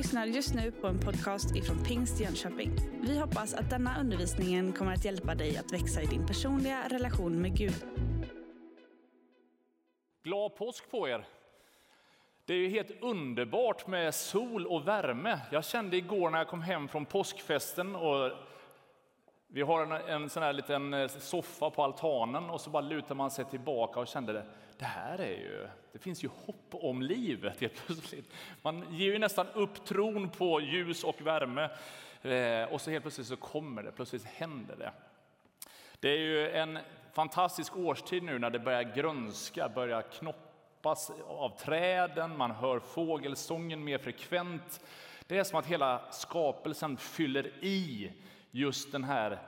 lyssnar 0.00 0.26
just 0.26 0.54
nu 0.54 0.70
på 0.70 0.86
en 0.86 1.00
podcast 1.00 1.56
ifrån 1.56 1.84
Pingst 1.84 2.20
Jönköping. 2.20 2.70
Vi 3.02 3.18
hoppas 3.18 3.54
att 3.54 3.70
denna 3.70 4.00
undervisning 4.00 4.72
kommer 4.72 4.92
att 4.92 5.04
hjälpa 5.04 5.34
dig 5.34 5.56
att 5.56 5.72
växa 5.72 6.02
i 6.02 6.06
din 6.06 6.26
personliga 6.26 6.88
relation 6.88 7.42
med 7.42 7.56
Gud. 7.56 7.84
Glad 10.22 10.56
påsk 10.56 10.90
på 10.90 11.08
er! 11.08 11.26
Det 12.44 12.54
är 12.54 12.58
ju 12.58 12.68
helt 12.68 13.02
underbart 13.02 13.86
med 13.86 14.14
sol 14.14 14.66
och 14.66 14.88
värme. 14.88 15.40
Jag 15.52 15.64
kände 15.64 15.96
igår 15.96 16.30
när 16.30 16.38
jag 16.38 16.48
kom 16.48 16.62
hem 16.62 16.88
från 16.88 17.06
påskfesten 17.06 17.96
och 17.96 18.30
vi 19.48 19.62
har 19.62 19.82
en, 19.82 19.92
en 19.92 20.30
sån 20.30 20.42
här 20.42 20.52
liten 20.52 20.94
eh, 20.94 21.08
soffa 21.08 21.70
på 21.70 21.84
altanen 21.84 22.50
och 22.50 22.60
så 22.60 22.70
bara 22.70 22.82
lutar 22.82 23.14
man 23.14 23.30
sig 23.30 23.44
tillbaka 23.44 24.00
och 24.00 24.06
kände 24.06 24.32
det, 24.32 24.44
det 24.80 24.86
här 24.86 25.18
är 25.18 25.36
ju, 25.36 25.68
det 25.92 25.98
finns 25.98 26.24
ju 26.24 26.28
hopp 26.28 26.66
om 26.70 27.02
livet 27.02 27.60
helt 27.60 27.86
plötsligt. 27.86 28.32
Man 28.62 28.94
ger 28.94 29.12
ju 29.12 29.18
nästan 29.18 29.46
upp 29.54 29.84
tron 29.84 30.28
på 30.30 30.60
ljus 30.60 31.04
och 31.04 31.20
värme 31.20 31.70
eh, 32.22 32.72
och 32.72 32.80
så 32.80 32.90
helt 32.90 33.04
plötsligt 33.04 33.26
så 33.26 33.36
kommer 33.36 33.82
det, 33.82 33.92
plötsligt 33.92 34.24
händer 34.24 34.76
det. 34.76 34.92
Det 36.00 36.08
är 36.08 36.18
ju 36.18 36.50
en 36.50 36.78
fantastisk 37.12 37.76
årstid 37.76 38.22
nu 38.22 38.38
när 38.38 38.50
det 38.50 38.58
börjar 38.58 38.82
grönska, 38.82 39.68
börjar 39.68 40.02
knoppas 40.02 41.10
av 41.26 41.58
träden, 41.58 42.36
man 42.36 42.50
hör 42.50 42.78
fågelsången 42.78 43.84
mer 43.84 43.98
frekvent. 43.98 44.80
Det 45.26 45.38
är 45.38 45.44
som 45.44 45.58
att 45.58 45.66
hela 45.66 46.12
skapelsen 46.12 46.96
fyller 46.96 47.64
i 47.64 48.12
just 48.50 48.92
den 48.92 49.04
här 49.04 49.38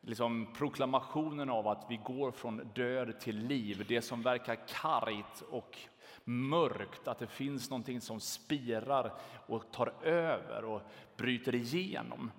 liksom, 0.00 0.46
proklamationen 0.54 1.50
av 1.50 1.68
att 1.68 1.86
vi 1.88 1.96
går 1.96 2.32
från 2.32 2.70
död 2.74 3.20
till 3.20 3.38
liv. 3.38 3.84
Det 3.88 4.02
som 4.02 4.22
verkar 4.22 4.58
kargt 4.68 5.42
och 5.50 5.78
mörkt, 6.24 7.08
att 7.08 7.18
det 7.18 7.26
finns 7.26 7.70
någonting 7.70 8.00
som 8.00 8.20
spirar 8.20 9.12
och 9.46 9.72
tar 9.72 9.92
över 10.02 10.64
och 10.64 10.82
bryter 11.16 11.54
igenom. 11.54 12.30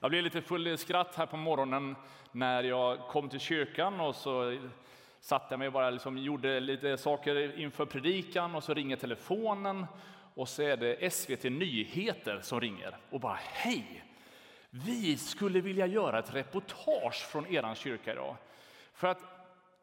Jag 0.00 0.10
blev 0.10 0.24
lite 0.24 0.42
full 0.42 0.66
i 0.66 0.76
skratt 0.76 1.14
här 1.14 1.26
på 1.26 1.36
morgonen 1.36 1.96
när 2.32 2.62
jag 2.62 2.98
kom 2.98 3.28
till 3.28 3.40
kyrkan 3.40 4.00
och 4.00 4.14
så 4.14 4.58
satte 5.20 5.46
jag 5.50 5.58
mig 5.58 5.66
och 5.66 5.72
bara 5.72 5.90
liksom 5.90 6.18
gjorde 6.18 6.60
lite 6.60 6.98
saker 6.98 7.60
inför 7.60 7.86
predikan 7.86 8.54
och 8.54 8.64
så 8.64 8.74
ringer 8.74 8.96
telefonen 8.96 9.86
och 10.34 10.48
så 10.48 10.62
är 10.62 10.76
det 10.76 11.12
SVT 11.12 11.44
Nyheter 11.44 12.40
som 12.42 12.60
ringer 12.60 12.96
och 13.10 13.20
bara 13.20 13.38
hej! 13.42 14.02
Vi 14.84 15.16
skulle 15.16 15.60
vilja 15.60 15.86
göra 15.86 16.18
ett 16.18 16.34
reportage 16.34 17.26
från 17.28 17.46
er 17.46 17.74
kyrka 17.74 18.12
idag. 18.12 18.36
För 18.94 19.08
att 19.08 19.18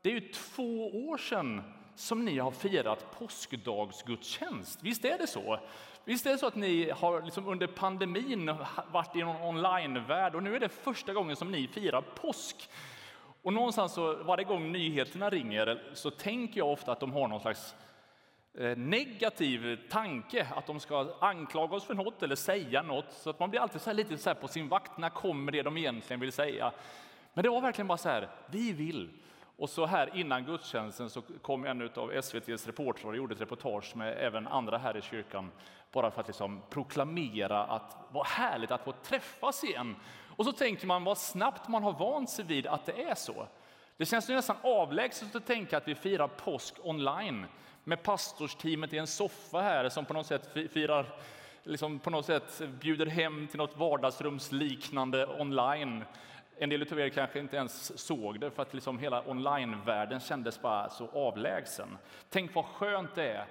det 0.01 0.09
är 0.09 0.13
ju 0.13 0.31
två 0.31 0.87
år 1.09 1.17
sedan 1.17 1.73
som 1.95 2.25
ni 2.25 2.39
har 2.39 2.51
firat 2.51 3.05
påskdagsgudstjänst. 3.19 4.83
Visst 4.83 5.05
är 5.05 5.17
det 5.17 5.27
så? 5.27 5.59
Visst 6.05 6.25
är 6.25 6.31
det 6.31 6.37
så 6.37 6.47
att 6.47 6.55
ni 6.55 6.89
har 6.89 7.21
liksom 7.21 7.47
under 7.47 7.67
pandemin 7.67 8.55
varit 8.91 9.15
i 9.15 9.19
någon 9.19 9.41
onlinevärld 9.41 10.35
och 10.35 10.43
nu 10.43 10.55
är 10.55 10.59
det 10.59 10.69
första 10.69 11.13
gången 11.13 11.35
som 11.35 11.51
ni 11.51 11.67
firar 11.67 12.01
påsk. 12.01 12.69
Och 13.41 13.53
någonstans 13.53 13.93
så 13.93 14.23
varje 14.23 14.43
gång 14.43 14.71
nyheterna 14.71 15.29
ringer 15.29 15.83
så 15.93 16.11
tänker 16.11 16.57
jag 16.57 16.71
ofta 16.71 16.91
att 16.91 16.99
de 16.99 17.13
har 17.13 17.27
någon 17.27 17.41
slags 17.41 17.75
Eh, 18.57 18.77
negativ 18.77 19.79
tanke, 19.89 20.47
att 20.55 20.65
de 20.65 20.79
ska 20.79 21.07
anklaga 21.19 21.75
oss 21.75 21.83
för 21.83 21.93
något 21.93 22.23
eller 22.23 22.35
säga 22.35 22.81
något. 22.81 23.11
Så 23.11 23.29
att 23.29 23.39
man 23.39 23.49
blir 23.49 23.59
alltid 23.59 23.81
så 23.81 23.93
lite 23.93 24.17
så 24.17 24.35
på 24.35 24.47
sin 24.47 24.67
vakt, 24.67 24.97
när 24.97 25.09
kommer 25.09 25.51
det 25.51 25.61
de 25.61 25.77
egentligen 25.77 26.19
vill 26.19 26.31
säga? 26.31 26.71
Men 27.33 27.43
det 27.43 27.49
var 27.49 27.61
verkligen 27.61 27.87
bara 27.87 27.97
så 27.97 28.09
här, 28.09 28.29
vi 28.47 28.73
vill. 28.73 29.09
Och 29.57 29.69
så 29.69 29.85
här 29.85 30.15
innan 30.15 30.45
gudstjänsten 30.45 31.09
så 31.09 31.21
kom 31.41 31.65
en 31.65 31.89
av 31.95 32.11
SVTs 32.11 32.67
reportrar 32.67 33.09
och 33.09 33.17
gjorde 33.17 33.35
ett 33.35 33.41
reportage 33.41 33.95
med 33.95 34.17
även 34.19 34.47
andra 34.47 34.77
här 34.77 34.97
i 34.97 35.01
kyrkan, 35.01 35.51
bara 35.91 36.11
för 36.11 36.21
att 36.21 36.27
liksom 36.27 36.61
proklamera 36.69 37.63
att 37.63 37.97
vad 38.11 38.27
härligt 38.27 38.71
att 38.71 38.83
få 38.83 38.91
träffas 38.91 39.63
igen. 39.63 39.95
Och 40.35 40.45
så 40.45 40.51
tänker 40.51 40.87
man 40.87 41.03
vad 41.03 41.17
snabbt 41.17 41.67
man 41.67 41.83
har 41.83 41.93
vant 41.93 42.29
sig 42.29 42.45
vid 42.45 42.67
att 42.67 42.85
det 42.85 43.03
är 43.03 43.15
så. 43.15 43.47
Det 43.97 44.05
känns 44.05 44.29
nästan 44.29 44.57
avlägset 44.63 45.35
att 45.35 45.45
tänka 45.45 45.77
att 45.77 45.87
vi 45.87 45.95
firar 45.95 46.27
påsk 46.27 46.75
online 46.83 47.45
med 47.83 48.03
pastorsteamet 48.03 48.93
i 48.93 48.97
en 48.97 49.07
soffa 49.07 49.61
här 49.61 49.89
som 49.89 50.05
på 50.05 50.13
något 50.13 50.27
sätt 50.27 50.49
firar, 50.71 51.05
liksom 51.63 51.99
på 51.99 52.09
något 52.09 52.25
sätt 52.25 52.61
bjuder 52.79 53.05
hem 53.05 53.47
till 53.47 53.57
något 53.57 53.77
vardagsrumsliknande 53.77 55.27
online. 55.39 56.03
En 56.57 56.69
del 56.69 56.91
av 56.91 56.99
er 56.99 57.09
kanske 57.09 57.39
inte 57.39 57.57
ens 57.57 57.99
såg 57.99 58.39
det 58.39 58.51
för 58.51 58.61
att 58.61 58.73
liksom 58.73 58.99
hela 58.99 59.23
onlinevärlden 59.29 60.19
kändes 60.19 60.61
bara 60.61 60.89
så 60.89 61.09
avlägsen. 61.13 61.97
Tänk 62.29 62.55
vad 62.55 62.65
skönt 62.65 63.15
det 63.15 63.31
är 63.31 63.45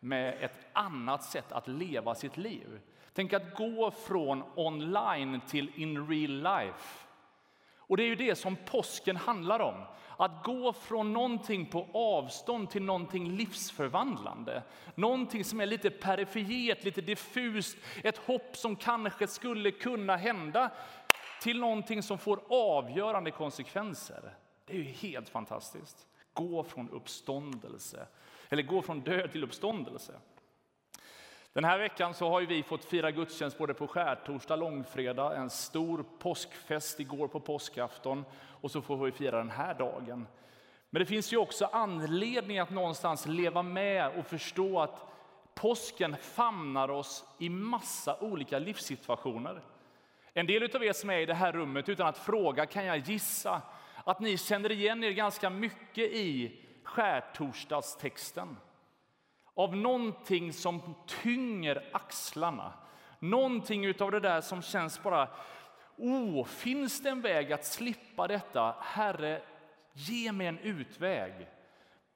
med 0.00 0.36
ett 0.40 0.66
annat 0.72 1.24
sätt 1.24 1.52
att 1.52 1.68
leva 1.68 2.14
sitt 2.14 2.36
liv. 2.36 2.80
Tänk 3.12 3.32
att 3.32 3.54
gå 3.54 3.90
från 3.90 4.42
online 4.54 5.40
till 5.48 5.82
in 5.82 6.08
real 6.08 6.42
life. 6.42 7.07
Och 7.88 7.96
det 7.96 8.02
är 8.02 8.06
ju 8.06 8.14
det 8.14 8.34
som 8.34 8.56
påsken 8.56 9.16
handlar 9.16 9.60
om. 9.60 9.84
Att 10.16 10.44
gå 10.44 10.72
från 10.72 11.12
någonting 11.12 11.66
på 11.66 11.88
avstånd 11.94 12.70
till 12.70 12.82
någonting 12.82 13.36
livsförvandlande. 13.36 14.62
Någonting 14.94 15.44
som 15.44 15.60
är 15.60 15.66
lite 15.66 15.90
perifert, 15.90 16.84
lite 16.84 17.00
diffust, 17.00 17.76
ett 18.04 18.18
hopp 18.18 18.56
som 18.56 18.76
kanske 18.76 19.26
skulle 19.26 19.70
kunna 19.70 20.16
hända 20.16 20.70
till 21.42 21.60
någonting 21.60 22.02
som 22.02 22.18
får 22.18 22.40
avgörande 22.48 23.30
konsekvenser. 23.30 24.34
Det 24.66 24.72
är 24.72 24.76
ju 24.76 24.82
helt 24.84 25.28
fantastiskt. 25.28 26.06
Gå 26.32 26.64
från 26.64 26.90
uppståndelse, 26.90 28.06
eller 28.48 28.62
gå 28.62 28.82
från 28.82 29.00
död 29.00 29.32
till 29.32 29.44
uppståndelse. 29.44 30.12
Den 31.52 31.64
här 31.64 31.78
veckan 31.78 32.14
så 32.14 32.30
har 32.30 32.40
vi 32.42 32.62
fått 32.62 32.84
fira 32.84 33.10
gudstjänst 33.10 33.58
både 33.58 33.74
på 33.74 33.86
skärtorsdag, 33.86 34.56
långfredag, 34.56 35.36
en 35.36 35.50
stor 35.50 36.04
påskfest 36.18 37.00
igår 37.00 37.28
på 37.28 37.40
påskafton 37.40 38.24
och 38.60 38.70
så 38.70 38.82
får 38.82 38.96
vi 38.96 39.12
fira 39.12 39.38
den 39.38 39.50
här 39.50 39.74
dagen. 39.74 40.26
Men 40.90 41.00
det 41.00 41.06
finns 41.06 41.32
ju 41.32 41.36
också 41.36 41.64
anledning 41.64 42.58
att 42.58 42.70
någonstans 42.70 43.26
leva 43.26 43.62
med 43.62 44.18
och 44.18 44.26
förstå 44.26 44.80
att 44.80 45.06
påsken 45.54 46.16
famnar 46.16 46.90
oss 46.90 47.24
i 47.38 47.48
massa 47.48 48.18
olika 48.20 48.58
livssituationer. 48.58 49.60
En 50.32 50.46
del 50.46 50.76
av 50.76 50.84
er 50.84 50.92
som 50.92 51.10
är 51.10 51.18
i 51.18 51.26
det 51.26 51.34
här 51.34 51.52
rummet, 51.52 51.88
utan 51.88 52.06
att 52.06 52.18
fråga 52.18 52.66
kan 52.66 52.86
jag 52.86 52.98
gissa 52.98 53.62
att 54.04 54.20
ni 54.20 54.38
känner 54.38 54.72
igen 54.72 55.04
er 55.04 55.10
ganska 55.10 55.50
mycket 55.50 56.10
i 56.12 56.60
skärtorsdagstexten 56.82 58.56
av 59.58 59.76
någonting 59.76 60.52
som 60.52 60.94
tynger 61.22 61.88
axlarna. 61.92 62.72
Någonting 63.18 64.00
av 64.00 64.10
det 64.10 64.20
där 64.20 64.40
som 64.40 64.62
känns 64.62 65.02
bara, 65.02 65.28
oh, 65.96 66.44
finns 66.44 67.02
det 67.02 67.08
en 67.08 67.20
väg 67.20 67.52
att 67.52 67.64
slippa 67.64 68.26
detta? 68.26 68.74
Herre, 68.80 69.42
ge 69.92 70.32
mig 70.32 70.46
en 70.46 70.58
utväg. 70.58 71.32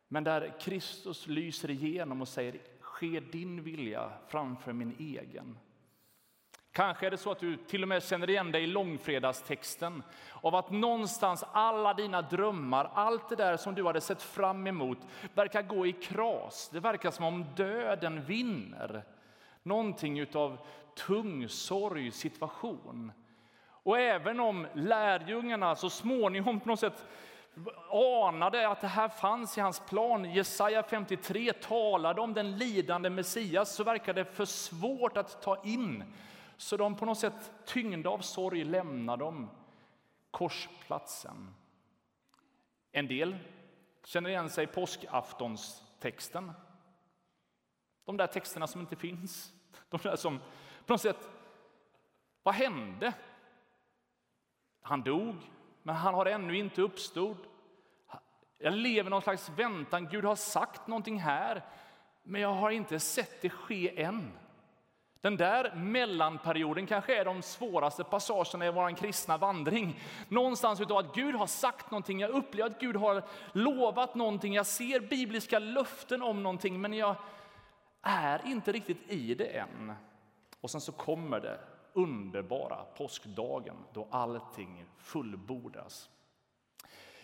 Men 0.08 0.24
där 0.24 0.60
Kristus 0.60 1.26
lyser 1.26 1.70
igenom 1.70 2.20
och 2.20 2.28
säger, 2.28 2.60
ske 2.80 3.20
din 3.20 3.62
vilja 3.62 4.12
framför 4.28 4.72
min 4.72 4.96
egen. 4.98 5.58
Kanske 6.72 7.06
är 7.06 7.10
det 7.10 7.16
så 7.16 7.30
att 7.30 7.40
du 7.40 7.56
till 7.56 7.82
och 7.82 7.88
med 7.88 8.02
känner 8.02 8.30
igen 8.30 8.52
dig 8.52 8.62
i 8.62 8.66
långfredagstexten 8.66 10.02
av 10.40 10.54
att 10.54 10.70
någonstans 10.70 11.44
alla 11.52 11.94
dina 11.94 12.22
drömmar, 12.22 12.90
allt 12.94 13.28
det 13.28 13.36
där 13.36 13.56
som 13.56 13.74
du 13.74 13.86
hade 13.86 14.00
sett 14.00 14.22
fram 14.22 14.66
emot 14.66 14.98
verkar 15.34 15.62
gå 15.62 15.86
i 15.86 15.92
kras. 15.92 16.70
Det 16.72 16.80
verkar 16.80 17.10
som 17.10 17.24
om 17.24 17.46
döden 17.56 18.24
vinner. 18.24 19.04
Någonting 19.62 20.26
av 20.34 20.58
tung 21.06 21.48
sorg 21.48 22.10
situation. 22.10 23.12
Och 23.68 23.98
även 23.98 24.40
om 24.40 24.66
lärjungarna 24.74 25.76
så 25.76 25.90
småningom 25.90 26.60
på 26.60 26.68
något 26.68 26.80
sätt 26.80 27.06
anade 28.28 28.68
att 28.68 28.80
det 28.80 28.86
här 28.86 29.08
fanns 29.08 29.58
i 29.58 29.60
hans 29.60 29.80
plan. 29.80 30.32
Jesaja 30.32 30.82
53 30.82 31.52
talade 31.52 32.20
om 32.20 32.34
den 32.34 32.56
lidande 32.56 33.10
Messias 33.10 33.74
så 33.74 33.84
verkar 33.84 34.14
det 34.14 34.24
för 34.24 34.44
svårt 34.44 35.16
att 35.16 35.42
ta 35.42 35.62
in 35.64 36.04
så 36.62 36.76
de 36.76 36.96
på 36.96 37.06
något 37.06 37.18
sätt 37.18 37.52
tyngda 37.64 38.10
av 38.10 38.18
sorg 38.18 38.64
lämnar 38.64 39.16
de 39.16 39.50
korsplatsen. 40.30 41.54
En 42.92 43.06
del 43.06 43.38
känner 44.04 44.30
igen 44.30 44.50
sig 44.50 44.64
i 44.64 44.66
påskaftonstexten. 44.66 46.52
De 48.04 48.16
där 48.16 48.26
texterna 48.26 48.66
som 48.66 48.80
inte 48.80 48.96
finns. 48.96 49.52
De 49.88 50.00
där 50.02 50.16
som 50.16 50.38
på 50.86 50.92
något 50.92 51.00
sätt, 51.00 51.28
vad 52.42 52.54
hände? 52.54 53.12
Han 54.82 55.02
dog, 55.02 55.36
men 55.82 55.94
han 55.94 56.14
har 56.14 56.26
ännu 56.26 56.56
inte 56.56 56.82
uppstått. 56.82 57.38
Jag 58.58 58.74
lever 58.74 59.10
någon 59.10 59.22
slags 59.22 59.48
väntan. 59.48 60.08
Gud 60.08 60.24
har 60.24 60.36
sagt 60.36 60.86
någonting 60.86 61.20
här, 61.20 61.66
men 62.22 62.40
jag 62.40 62.54
har 62.54 62.70
inte 62.70 63.00
sett 63.00 63.42
det 63.42 63.50
ske 63.50 64.02
än. 64.02 64.41
Den 65.22 65.36
där 65.36 65.74
mellanperioden 65.74 66.86
kanske 66.86 67.20
är 67.20 67.24
de 67.24 67.42
svåraste 67.42 68.04
passagerna 68.04 68.66
i 68.66 68.70
vår 68.70 68.96
kristna 68.96 69.36
vandring. 69.36 70.00
Någonstans 70.28 70.80
utav 70.80 70.96
att 70.96 71.14
Gud 71.14 71.34
har 71.34 71.46
sagt 71.46 71.90
någonting, 71.90 72.20
jag 72.20 72.30
upplever 72.30 72.70
att 72.70 72.80
Gud 72.80 72.96
har 72.96 73.22
lovat 73.52 74.14
någonting, 74.14 74.54
jag 74.54 74.66
ser 74.66 75.00
bibliska 75.00 75.58
löften 75.58 76.22
om 76.22 76.42
någonting, 76.42 76.80
men 76.80 76.92
jag 76.92 77.14
är 78.02 78.46
inte 78.46 78.72
riktigt 78.72 79.10
i 79.10 79.34
det 79.34 79.58
än. 79.58 79.92
Och 80.60 80.70
sen 80.70 80.80
så 80.80 80.92
kommer 80.92 81.40
det 81.40 81.60
underbara 81.92 82.84
påskdagen 82.96 83.76
då 83.92 84.08
allting 84.10 84.84
fullbordas. 84.98 86.10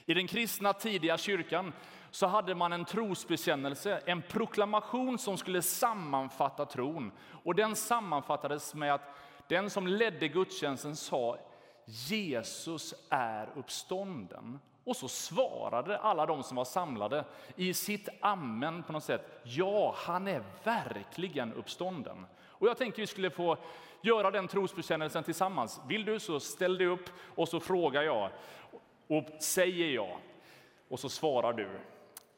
I 0.06 0.14
den 0.14 0.26
kristna 0.26 0.72
tidiga 0.72 1.18
kyrkan 1.18 1.72
så 2.10 2.26
hade 2.26 2.54
man 2.54 2.72
en 2.72 2.84
trosbekännelse, 2.84 4.02
en 4.04 4.22
proklamation 4.22 5.18
som 5.18 5.36
skulle 5.36 5.62
sammanfatta 5.62 6.64
tron. 6.64 7.12
Och 7.44 7.54
den 7.54 7.76
sammanfattades 7.76 8.74
med 8.74 8.94
att 8.94 9.14
den 9.48 9.70
som 9.70 9.86
ledde 9.86 10.28
gudstjänsten 10.28 10.96
sa 10.96 11.38
Jesus 11.84 12.94
är 13.08 13.48
uppstånden. 13.56 14.58
Och 14.84 14.96
så 14.96 15.08
svarade 15.08 15.98
alla 15.98 16.26
de 16.26 16.42
som 16.42 16.56
var 16.56 16.64
samlade 16.64 17.24
i 17.56 17.74
sitt 17.74 18.08
amen 18.20 18.82
på 18.82 18.92
något 18.92 19.04
sätt. 19.04 19.40
Ja, 19.42 19.94
han 19.96 20.28
är 20.28 20.42
verkligen 20.64 21.52
uppstånden. 21.52 22.26
Och 22.40 22.68
jag 22.68 22.76
tänker 22.76 23.02
vi 23.02 23.06
skulle 23.06 23.30
få 23.30 23.56
göra 24.00 24.30
den 24.30 24.48
trosbekännelsen 24.48 25.24
tillsammans. 25.24 25.80
Vill 25.88 26.04
du 26.04 26.20
så 26.20 26.40
ställ 26.40 26.78
dig 26.78 26.86
upp 26.86 27.10
och 27.34 27.48
så 27.48 27.60
frågar 27.60 28.02
jag 28.02 28.30
och 29.06 29.42
säger 29.42 29.88
jag. 29.88 30.18
Och 30.88 31.00
så 31.00 31.08
svarar 31.08 31.52
du. 31.52 31.80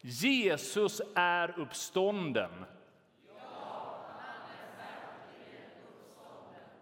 Jesus 0.00 1.02
är 1.14 1.54
uppstånden. 1.58 2.50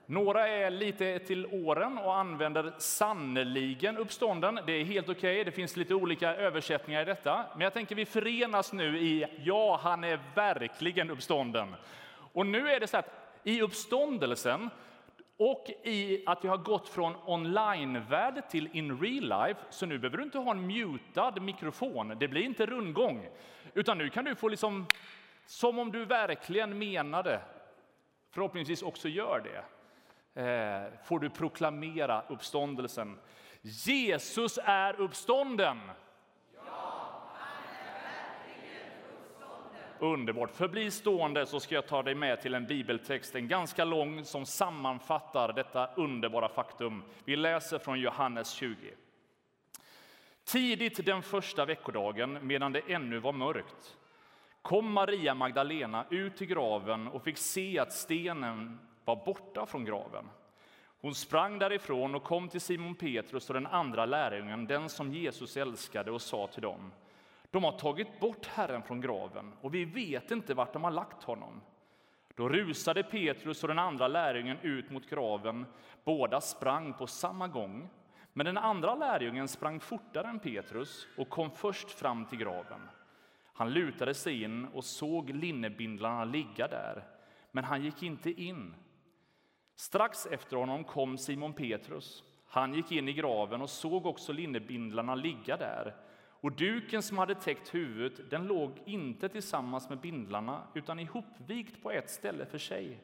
Några 0.07 0.49
är 0.49 0.71
lite 0.71 1.19
till 1.19 1.47
åren 1.47 1.99
och 1.99 2.17
använder 2.17 2.73
sannoliken 2.79 3.97
uppstånden. 3.97 4.61
Det 4.67 4.73
är 4.73 4.85
helt 4.85 5.09
okej, 5.09 5.35
okay. 5.35 5.45
det 5.45 5.53
finns 5.53 5.77
lite 5.77 5.95
olika 5.95 6.35
översättningar 6.37 7.03
i 7.03 7.05
detta. 7.05 7.45
Men 7.53 7.61
jag 7.61 7.73
tänker 7.73 7.95
vi 7.95 8.07
förenas 8.07 8.73
nu 8.73 8.99
i 8.99 9.27
ja, 9.45 9.81
han 9.83 10.05
är 10.05 10.21
verkligen 10.35 11.11
uppstånden. 11.11 11.75
Och 12.33 12.47
nu 12.47 12.69
är 12.69 12.81
det 12.81 12.87
så 12.87 12.97
att 12.97 13.39
i 13.45 13.63
uppståndelsen 13.63 14.71
och 15.39 15.71
i 15.85 16.23
att 16.27 16.45
vi 16.45 16.49
har 16.49 16.57
gått 16.57 16.89
från 16.89 17.17
online-värld 17.27 18.43
till 18.51 18.69
in 18.73 19.01
real 19.01 19.47
life, 19.47 19.61
så 19.71 19.87
nu 19.87 19.99
behöver 19.99 20.17
du 20.17 20.23
inte 20.23 20.39
ha 20.39 20.51
en 20.51 20.67
mutad 20.67 21.41
mikrofon. 21.41 22.17
Det 22.21 22.29
blir 22.29 22.43
inte 22.43 22.67
rundgång, 22.67 23.29
utan 23.75 23.99
nu 23.99 24.11
kan 24.11 24.25
du 24.25 24.35
få 24.35 24.49
liksom, 24.49 24.87
som 25.47 25.79
om 25.79 25.93
du 25.93 26.05
verkligen 26.05 26.79
menade, 26.79 27.41
förhoppningsvis 28.31 28.83
också 28.83 29.09
gör 29.09 29.43
det, 29.45 29.65
eh, 30.43 31.05
får 31.05 31.19
du 31.19 31.31
proklamera 31.31 32.23
uppståndelsen. 32.29 33.19
Jesus 33.63 34.59
är 34.65 35.01
uppstånden! 35.01 35.79
Underbart. 40.01 40.51
Förbli 40.51 40.91
stående 40.91 41.47
så 41.47 41.61
ska 41.61 41.75
jag 41.75 41.87
ta 41.87 42.03
dig 42.03 42.15
med 42.15 42.41
till 42.41 42.55
en 42.55 42.67
bibeltext, 42.67 43.35
en 43.35 43.49
ganska 43.49 43.85
lång, 43.85 44.25
som 44.25 44.47
sammanfattar 44.47 45.53
detta 45.53 45.91
underbara 45.95 46.49
faktum. 46.49 47.03
Vi 47.25 47.37
läser 47.37 47.79
från 47.79 48.01
Johannes 48.01 48.51
20. 48.51 48.77
Tidigt 50.45 51.07
den 51.07 51.23
första 51.23 51.65
veckodagen, 51.65 52.39
medan 52.43 52.73
det 52.73 52.83
ännu 52.89 53.19
var 53.19 53.33
mörkt, 53.33 53.97
kom 54.63 54.93
Maria 54.93 55.35
Magdalena 55.35 56.07
ut 56.11 56.37
till 56.37 56.47
graven 56.47 57.09
och 57.09 57.23
fick 57.23 57.39
se 57.39 57.79
att 57.79 57.93
stenen 57.93 58.79
var 59.05 59.25
borta 59.25 59.67
från 59.67 59.85
graven. 59.85 60.25
Hon 61.01 61.15
sprang 61.15 61.59
därifrån 61.59 62.15
och 62.15 62.25
kom 62.25 62.49
till 62.49 62.61
Simon 62.61 62.95
Petrus 62.95 63.51
och 63.51 63.55
den 63.55 63.67
andra 63.67 64.07
lärjungen, 64.07 64.67
den 64.67 64.89
som 64.89 65.13
Jesus 65.13 65.57
älskade, 65.57 66.11
och 66.11 66.23
sa 66.23 66.47
till 66.47 66.63
dem 66.63 66.93
de 67.51 67.65
har 67.65 67.73
tagit 67.73 68.21
bort 68.21 68.47
Herren 68.47 68.83
från 68.83 69.01
graven 69.01 69.53
och 69.61 69.75
vi 69.75 69.85
vet 69.85 70.31
inte 70.31 70.55
vart 70.55 70.73
de 70.73 70.85
har 70.85 70.91
lagt 70.91 71.23
honom. 71.23 71.61
Då 72.35 72.49
rusade 72.49 73.03
Petrus 73.03 73.63
och 73.63 73.69
den 73.69 73.79
andra 73.79 74.09
lärjungen 74.09 74.59
ut 74.63 74.91
mot 74.91 75.11
graven. 75.11 75.67
Båda 76.05 76.41
sprang 76.41 76.93
på 76.93 77.07
samma 77.07 77.49
gång, 77.49 77.89
men 78.33 78.47
den 78.47 78.59
andra 78.59 78.95
lärjungen 78.95 79.49
sprang 79.49 79.81
fortare 79.81 80.29
än 80.29 80.39
Petrus 80.39 81.07
och 81.17 81.29
kom 81.29 81.51
först 81.51 81.91
fram 81.91 82.25
till 82.25 82.39
graven. 82.39 82.81
Han 83.53 83.71
lutade 83.73 84.15
sig 84.15 84.43
in 84.43 84.65
och 84.65 84.85
såg 84.85 85.31
linnebindlarna 85.31 86.25
ligga 86.25 86.69
där, 86.69 87.05
men 87.51 87.65
han 87.65 87.83
gick 87.83 88.03
inte 88.03 88.31
in. 88.31 88.75
Strax 89.77 90.27
efter 90.27 90.57
honom 90.57 90.85
kom 90.85 91.19
Simon 91.19 91.53
Petrus. 91.53 92.25
Han 92.47 92.75
gick 92.75 92.93
in 92.93 93.09
i 93.09 93.13
graven 93.13 93.63
och 93.63 93.71
såg 93.71 94.07
också 94.07 94.33
linnebindlarna 94.33 95.15
ligga 95.15 95.57
där 95.57 95.95
och 96.41 96.53
duken 96.53 97.03
som 97.03 97.19
hade 97.19 97.35
täckt 97.35 97.75
huvudet 97.75 98.31
den 98.31 98.47
låg 98.47 98.83
inte 98.85 99.29
tillsammans 99.29 99.89
med 99.89 99.99
bindlarna 99.99 100.63
utan 100.75 100.99
ihopvikt 100.99 101.83
på 101.83 101.91
ett 101.91 102.11
ställe 102.11 102.47
för 102.47 102.59
sig. 102.59 103.03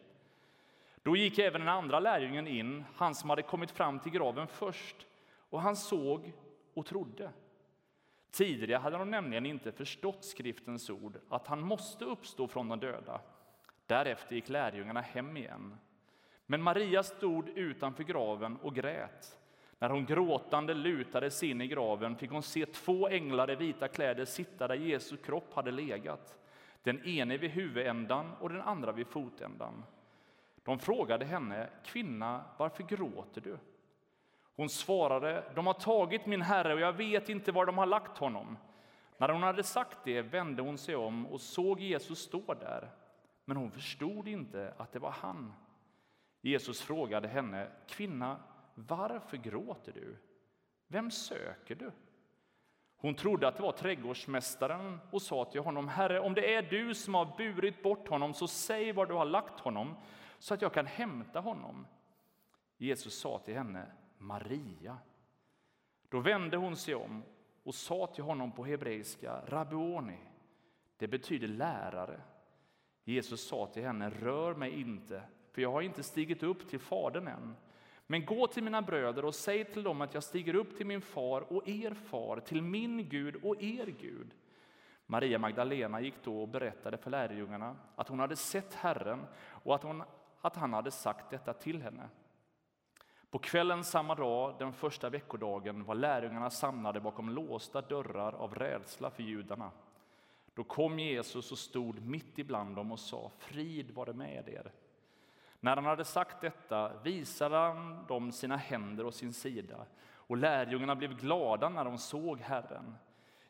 Då 1.03 1.17
gick 1.17 1.39
även 1.39 1.61
den 1.61 1.69
andra 1.69 2.01
lärjungen 2.01 2.47
in, 2.47 2.85
han 2.95 3.15
som 3.15 3.31
hade 3.31 3.43
kommit 3.43 3.71
fram 3.71 4.01
till 4.01 4.13
graven 4.13 4.47
först, 4.47 5.07
och 5.51 5.61
han 5.61 5.77
såg 5.77 6.33
och 6.75 6.87
trodde. 6.87 7.31
Tidigare 8.31 8.81
hade 8.81 8.99
de 8.99 9.11
nämligen 9.11 9.47
inte 9.47 9.73
förstått 9.73 10.25
skriftens 10.25 10.91
ord, 10.91 11.19
att 11.29 11.47
han 11.47 11.61
måste 11.61 12.05
uppstå 12.05 12.49
från 12.49 12.69
de 12.69 12.81
döda. 12.81 13.21
Därefter 13.87 14.35
gick 14.35 14.49
lärjungarna 14.49 15.01
hem 15.01 15.37
igen. 15.37 15.77
Men 16.47 16.63
Maria 16.63 17.03
stod 17.03 17.49
utanför 17.49 18.03
graven 18.03 18.57
och 18.57 18.75
grät. 18.75 19.39
När 19.85 19.91
hon 19.91 20.07
gråtande 20.07 20.75
lutade 20.75 21.31
sig 21.31 21.51
in 21.51 21.61
i 21.61 21.67
graven 21.67 22.17
fick 22.17 22.31
hon 22.31 22.43
se 22.43 22.67
två 22.67 23.09
änglar 23.09 23.51
i 23.51 23.55
vita 23.55 23.89
kläder 23.89 24.25
sitta 24.25 24.69
där 24.69 24.75
Jesu 24.75 25.17
kropp 25.17 25.55
hade 25.55 25.71
legat, 25.71 26.39
den 26.83 27.07
ene 27.07 27.37
vid 27.37 27.51
huvudändan 27.51 28.33
och 28.41 28.49
den 28.49 28.61
andra 28.61 28.93
vid 28.93 29.07
fotändan. 29.07 29.85
De 30.63 30.79
frågade 30.79 31.25
henne, 31.25 31.69
kvinna, 31.85 32.45
varför 32.57 32.83
gråter 32.83 33.41
du? 33.41 33.59
Hon 34.57 34.69
svarade, 34.69 35.45
de 35.55 35.67
har 35.67 35.75
tagit 35.75 36.27
min 36.27 36.43
herre 36.43 36.75
och 36.75 36.81
jag 36.81 36.93
vet 36.93 37.29
inte 37.29 37.53
var 37.53 37.67
de 37.67 37.79
har 37.79 37.87
lagt 37.87 38.19
honom. 38.19 38.57
När 39.17 39.29
hon 39.29 39.43
hade 39.43 39.63
sagt 39.63 39.99
det 40.05 40.23
vände 40.23 40.63
hon 40.63 40.79
sig 40.79 40.97
om 40.97 41.27
och 41.27 41.41
såg 41.41 41.81
Jesus 41.81 42.19
stå 42.19 42.55
där, 42.55 42.91
men 43.45 43.57
hon 43.57 43.71
förstod 43.71 44.29
inte 44.29 44.75
att 44.77 44.93
det 44.93 44.99
var 44.99 45.11
han. 45.11 45.53
Jesus 46.41 46.83
frågade 46.83 47.29
henne, 47.29 47.69
kvinna, 47.89 48.37
varför 48.75 49.37
gråter 49.37 49.93
du? 49.93 50.17
Vem 50.87 51.11
söker 51.11 51.75
du? 51.75 51.93
Hon 52.97 53.15
trodde 53.15 53.49
att 53.49 53.57
det 53.57 53.63
var 53.63 53.73
trädgårdsmästaren 53.73 55.01
och 55.11 55.23
sa 55.23 55.45
till 55.45 55.61
honom, 55.61 55.89
Herre, 55.89 56.21
om 56.21 56.35
det 56.35 56.55
är 56.55 56.63
du 56.63 56.95
som 56.95 57.15
har 57.15 57.37
burit 57.37 57.83
bort 57.83 58.09
honom, 58.09 58.35
så 58.35 58.49
säg 58.49 58.93
var 58.93 59.07
du 59.07 59.15
har 59.15 59.25
lagt 59.25 59.61
honom, 59.61 59.97
så 60.39 60.55
att 60.55 60.63
jag 60.63 60.73
kan 60.73 60.87
hämta 60.87 61.41
honom. 61.41 61.87
Jesus 62.77 63.19
sa 63.19 63.39
till 63.39 63.55
henne, 63.55 63.87
Maria. 64.19 64.99
Då 66.09 66.21
vände 66.21 66.57
hon 66.57 66.77
sig 66.77 66.95
om 66.95 67.23
och 67.63 67.75
sa 67.75 68.07
till 68.07 68.25
honom 68.25 68.53
på 68.53 68.65
hebreiska, 68.65 69.41
Rabboni. 69.47 70.19
Det 70.97 71.09
betyder 71.09 71.49
lärare. 71.49 72.21
Jesus 73.05 73.49
sa 73.49 73.67
till 73.67 73.85
henne, 73.85 74.11
rör 74.11 74.55
mig 74.55 74.81
inte, 74.81 75.23
för 75.53 75.63
jag 75.63 75.73
har 75.73 75.83
inte 75.83 76.03
stigit 76.03 76.43
upp 76.43 76.69
till 76.69 76.81
Fadern 76.81 77.29
än. 77.29 77.57
Men 78.07 78.25
gå 78.25 78.47
till 78.47 78.65
mina 78.65 78.83
bröder 78.83 79.25
och 79.25 79.35
säg 79.35 79.65
till 79.65 79.83
dem 79.83 80.01
att 80.01 80.15
jag 80.15 80.23
stiger 80.23 80.55
upp 80.55 80.77
till 80.77 80.87
min 80.87 81.01
far 81.01 81.41
och 81.53 81.69
er 81.69 81.95
far, 81.95 82.41
till 82.41 82.63
min 82.63 83.09
Gud 83.09 83.37
och 83.43 83.63
er 83.63 83.87
Gud. 83.87 84.35
Maria 85.07 85.39
Magdalena 85.39 86.01
gick 86.01 86.15
då 86.25 86.43
och 86.43 86.49
berättade 86.49 86.97
för 86.97 87.11
lärjungarna 87.11 87.77
att 87.97 88.09
hon 88.09 88.21
hade 88.21 88.37
sett 88.37 88.75
Herren 88.75 89.27
och 89.47 89.75
att, 89.75 89.83
hon, 89.83 90.03
att 90.41 90.57
han 90.57 90.73
hade 90.73 90.91
sagt 90.91 91.31
detta 91.31 91.53
till 91.53 91.83
henne. 91.83 92.09
På 93.31 93.39
kvällen 93.39 93.85
samma 93.85 94.15
dag, 94.15 94.55
den 94.59 94.73
första 94.73 95.11
veckodagen, 95.11 95.85
var 95.85 95.95
lärjungarna 95.95 96.51
samlade 96.51 97.01
bakom 97.01 97.31
låsta 97.31 97.81
dörrar 97.81 98.33
av 98.33 98.55
rädsla 98.55 99.11
för 99.11 99.23
judarna. 99.23 99.71
Då 100.55 100.65
kom 100.65 100.99
Jesus 100.99 101.53
och 101.53 101.59
stod 101.59 102.07
mitt 102.07 102.39
ibland 102.39 102.77
dem 102.77 102.93
och 102.93 103.01
sa, 103.01 103.31
frid 103.39 103.91
vare 103.91 104.13
med 104.13 104.49
er. 104.49 104.73
När 105.65 105.77
han 105.77 105.85
hade 105.85 106.05
sagt 106.05 106.41
detta 106.41 106.93
visade 107.03 107.57
han 107.57 108.07
dem 108.07 108.33
sina 108.33 108.57
händer 108.57 109.07
och 109.07 109.15
sin 109.15 109.33
sida, 109.33 109.87
och 110.15 110.37
lärjungarna 110.37 110.97
blev 110.97 111.17
glada 111.17 111.69
när 111.69 111.85
de 111.85 111.99
såg 111.99 112.41
Herren. 112.41 112.95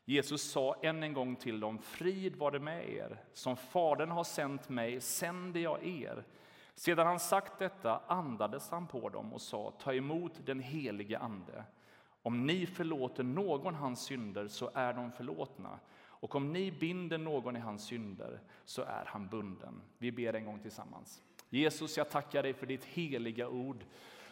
Jesus 0.04 0.50
sa 0.50 0.76
än 0.82 1.02
en 1.02 1.12
gång 1.12 1.36
till 1.36 1.60
dem, 1.60 1.78
frid 1.78 2.36
var 2.36 2.50
det 2.50 2.60
med 2.60 2.88
er. 2.88 3.22
Som 3.32 3.56
Fadern 3.56 4.10
har 4.10 4.24
sänt 4.24 4.68
mig 4.68 5.00
sänder 5.00 5.60
jag 5.60 5.86
er. 5.86 6.24
Sedan 6.74 7.06
han 7.06 7.20
sagt 7.20 7.58
detta 7.58 8.00
andades 8.06 8.70
han 8.70 8.86
på 8.86 9.08
dem 9.08 9.32
och 9.32 9.42
sa, 9.42 9.72
ta 9.78 9.94
emot 9.94 10.46
den 10.46 10.60
helige 10.60 11.18
Ande. 11.18 11.64
Om 12.22 12.46
ni 12.46 12.66
förlåter 12.66 13.22
någon 13.22 13.74
hans 13.74 14.04
synder 14.04 14.48
så 14.48 14.70
är 14.74 14.92
de 14.92 15.12
förlåtna, 15.12 15.78
och 16.02 16.34
om 16.34 16.52
ni 16.52 16.72
binder 16.72 17.18
någon 17.18 17.56
i 17.56 17.60
hans 17.60 17.84
synder 17.84 18.40
så 18.64 18.82
är 18.82 19.04
han 19.06 19.28
bunden. 19.28 19.82
Vi 19.98 20.12
ber 20.12 20.34
en 20.34 20.44
gång 20.44 20.58
tillsammans. 20.58 21.22
Jesus, 21.54 21.96
jag 21.96 22.10
tackar 22.10 22.42
dig 22.42 22.54
för 22.54 22.66
ditt 22.66 22.84
heliga 22.84 23.48
ord 23.48 23.84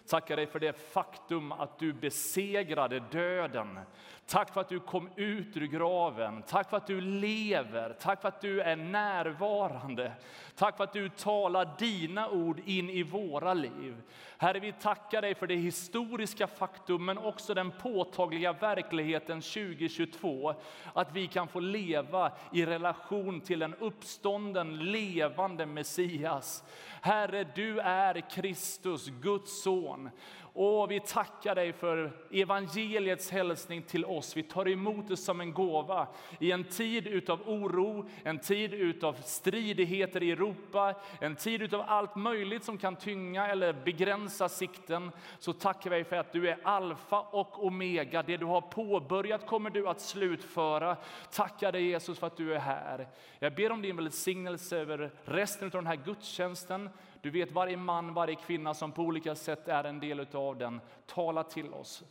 Tackar 0.06 0.36
dig 0.36 0.46
för 0.46 0.60
det 0.60 0.72
faktum 0.72 1.52
att 1.52 1.78
du 1.78 1.92
besegrade 1.92 3.00
döden. 3.00 3.78
Tack 4.26 4.52
för 4.52 4.60
att 4.60 4.68
du 4.68 4.80
kom 4.80 5.08
ut 5.16 5.56
ur 5.56 5.66
graven. 5.66 6.42
Tack 6.42 6.70
för 6.70 6.76
att 6.76 6.86
du 6.86 7.00
lever. 7.00 7.96
Tack 8.00 8.20
för 8.20 8.28
att 8.28 8.40
du 8.40 8.60
är 8.60 8.76
närvarande. 8.76 10.12
Tack 10.54 10.76
för 10.76 10.84
att 10.84 10.92
du 10.92 11.08
talar 11.08 11.70
dina 11.78 12.28
ord 12.28 12.60
in 12.64 12.90
i 12.90 13.02
våra 13.02 13.54
liv. 13.54 14.02
Herre, 14.36 14.60
vi 14.60 14.72
tackar 14.72 15.22
dig 15.22 15.34
för 15.34 15.46
det 15.46 15.54
historiska 15.54 16.46
faktum, 16.46 17.04
men 17.04 17.18
också 17.18 17.54
den 17.54 17.70
påtagliga 17.70 18.52
verkligheten 18.52 19.40
2022. 19.40 20.54
Att 20.92 21.12
vi 21.12 21.26
kan 21.26 21.48
få 21.48 21.60
leva 21.60 22.32
i 22.52 22.66
relation 22.66 23.40
till 23.40 23.62
en 23.62 23.74
uppstånden, 23.74 24.78
levande 24.78 25.66
Messias. 25.66 26.64
Herre, 27.00 27.46
du 27.54 27.80
är 27.80 28.30
Kristus, 28.30 29.06
Guds 29.06 29.62
son. 29.62 30.10
Och 30.54 30.90
vi 30.90 31.00
tackar 31.00 31.54
dig 31.54 31.72
för 31.72 32.12
evangeliets 32.30 33.30
hälsning 33.30 33.82
till 33.82 34.04
oss. 34.04 34.36
Vi 34.36 34.42
tar 34.42 34.68
emot 34.68 35.08
det 35.08 35.16
som 35.16 35.40
en 35.40 35.52
gåva 35.52 36.06
i 36.38 36.52
en 36.52 36.64
tid 36.64 37.30
av 37.30 37.40
oro, 37.48 38.08
en 38.24 38.38
tid 38.38 39.04
av 39.04 39.12
stridigheter 39.12 40.22
i 40.22 40.30
Europa, 40.30 40.94
en 41.20 41.36
tid 41.36 41.74
av 41.74 41.84
allt 41.86 42.16
möjligt 42.16 42.64
som 42.64 42.78
kan 42.78 42.96
tynga 42.96 43.46
eller 43.46 43.72
begränsa 43.72 44.48
sikten. 44.48 45.10
Så 45.38 45.52
tackar 45.52 45.90
vi 45.90 46.04
för 46.04 46.16
att 46.16 46.32
du 46.32 46.48
är 46.48 46.58
alfa 46.62 47.20
och 47.20 47.64
omega. 47.64 48.22
Det 48.22 48.36
du 48.36 48.46
har 48.46 48.60
påbörjat 48.60 49.46
kommer 49.46 49.70
du 49.70 49.88
att 49.88 50.00
slutföra. 50.00 50.96
Tackar 51.30 51.72
dig 51.72 51.84
Jesus 51.84 52.18
för 52.18 52.26
att 52.26 52.36
du 52.36 52.54
är 52.54 52.58
här. 52.58 53.08
Jag 53.38 53.54
ber 53.54 53.72
om 53.72 53.82
din 53.82 53.96
välsignelse 53.96 54.76
över 54.76 55.10
resten 55.24 55.66
av 55.66 55.70
den 55.70 55.86
här 55.86 56.00
gudstjänsten. 56.04 56.90
Du 57.22 57.30
vet 57.30 57.52
varje 57.52 57.76
man, 57.76 58.14
varje 58.14 58.34
kvinna 58.34 58.74
som 58.74 58.92
på 58.92 59.02
olika 59.02 59.34
sätt 59.34 59.68
är 59.68 59.84
en 59.84 60.00
del 60.00 60.26
av 60.32 60.58
den. 60.58 60.80
Tala 61.06 61.44
till 61.44 61.72
oss. 61.74 62.04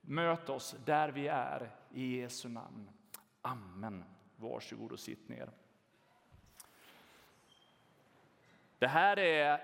Möt 0.00 0.48
oss 0.48 0.76
där 0.84 1.08
vi 1.08 1.28
är 1.28 1.70
i 1.90 2.20
Jesu 2.20 2.48
namn. 2.48 2.90
Amen. 3.42 4.04
Varsågod 4.36 4.92
och 4.92 5.00
sitt 5.00 5.28
ner. 5.28 5.50
Det 8.78 8.86
här 8.86 9.18
är 9.18 9.60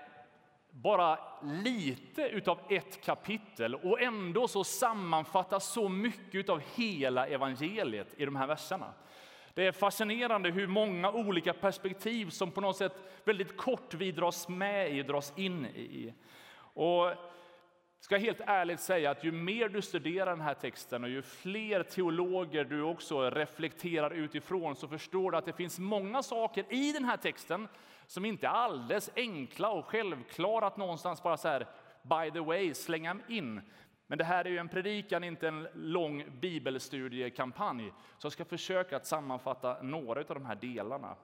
bara 0.69 1.19
lite 1.43 2.21
utav 2.21 2.59
ett 2.69 3.01
kapitel 3.01 3.75
och 3.75 4.01
ändå 4.01 4.47
så 4.47 4.63
sammanfattas 4.63 5.65
så 5.65 5.89
mycket 5.89 6.49
av 6.49 6.61
hela 6.75 7.27
evangeliet 7.27 8.13
i 8.17 8.25
de 8.25 8.35
här 8.35 8.47
verserna. 8.47 8.93
Det 9.57 9.67
är 9.67 9.71
fascinerande 9.71 10.49
hur 10.51 10.67
många 10.67 11.11
olika 11.11 11.53
perspektiv 11.53 12.29
som 12.29 12.51
på 12.51 12.61
något 12.61 12.77
sätt 12.77 12.93
väldigt 13.23 13.57
kort 13.57 13.93
vi 13.93 14.11
dras 14.11 14.47
med 14.47 14.91
i, 14.95 15.03
dras 15.03 15.33
in 15.35 15.65
i. 15.65 16.13
Och 16.57 17.11
ska 17.99 18.17
helt 18.17 18.41
ärligt 18.45 18.79
säga 18.79 19.11
att 19.11 19.23
ju 19.23 19.31
mer 19.31 19.69
du 19.69 19.81
studerar 19.81 20.25
den 20.25 20.41
här 20.41 20.53
texten 20.53 21.03
och 21.03 21.09
ju 21.09 21.21
fler 21.21 21.83
teologer 21.83 22.65
du 22.65 22.81
också 22.81 23.29
reflekterar 23.29 24.11
utifrån 24.11 24.75
så 24.75 24.87
förstår 24.87 25.31
du 25.31 25.37
att 25.37 25.45
det 25.45 25.53
finns 25.53 25.79
många 25.79 26.23
saker 26.23 26.65
i 26.69 26.91
den 26.91 27.05
här 27.05 27.17
texten 27.17 27.67
som 28.07 28.25
inte 28.25 28.47
är 28.47 28.51
alldeles 28.51 29.09
enkla 29.15 29.69
och 29.69 29.85
självklara 29.85 30.67
att 30.67 30.77
någonstans 30.77 31.23
bara 31.23 31.37
så 31.37 31.47
här 31.47 31.67
by 32.01 32.31
the 32.31 32.39
way 32.39 32.73
slänga 32.73 33.17
in. 33.27 33.61
Men 34.07 34.17
det 34.17 34.23
här 34.23 34.45
är 34.45 34.49
ju 34.49 34.57
en 34.57 34.69
predikan, 34.69 35.23
inte 35.23 35.47
en 35.47 35.67
lång 35.73 36.39
bibelstudiekampanj. 36.39 37.93
Så 38.17 38.25
jag 38.25 38.31
ska 38.31 38.45
försöka 38.45 38.97
att 38.97 39.05
sammanfatta 39.05 39.81
några 39.81 40.19
av 40.19 40.25
de 40.25 40.45
här 40.45 40.55
delarna. 40.55 41.15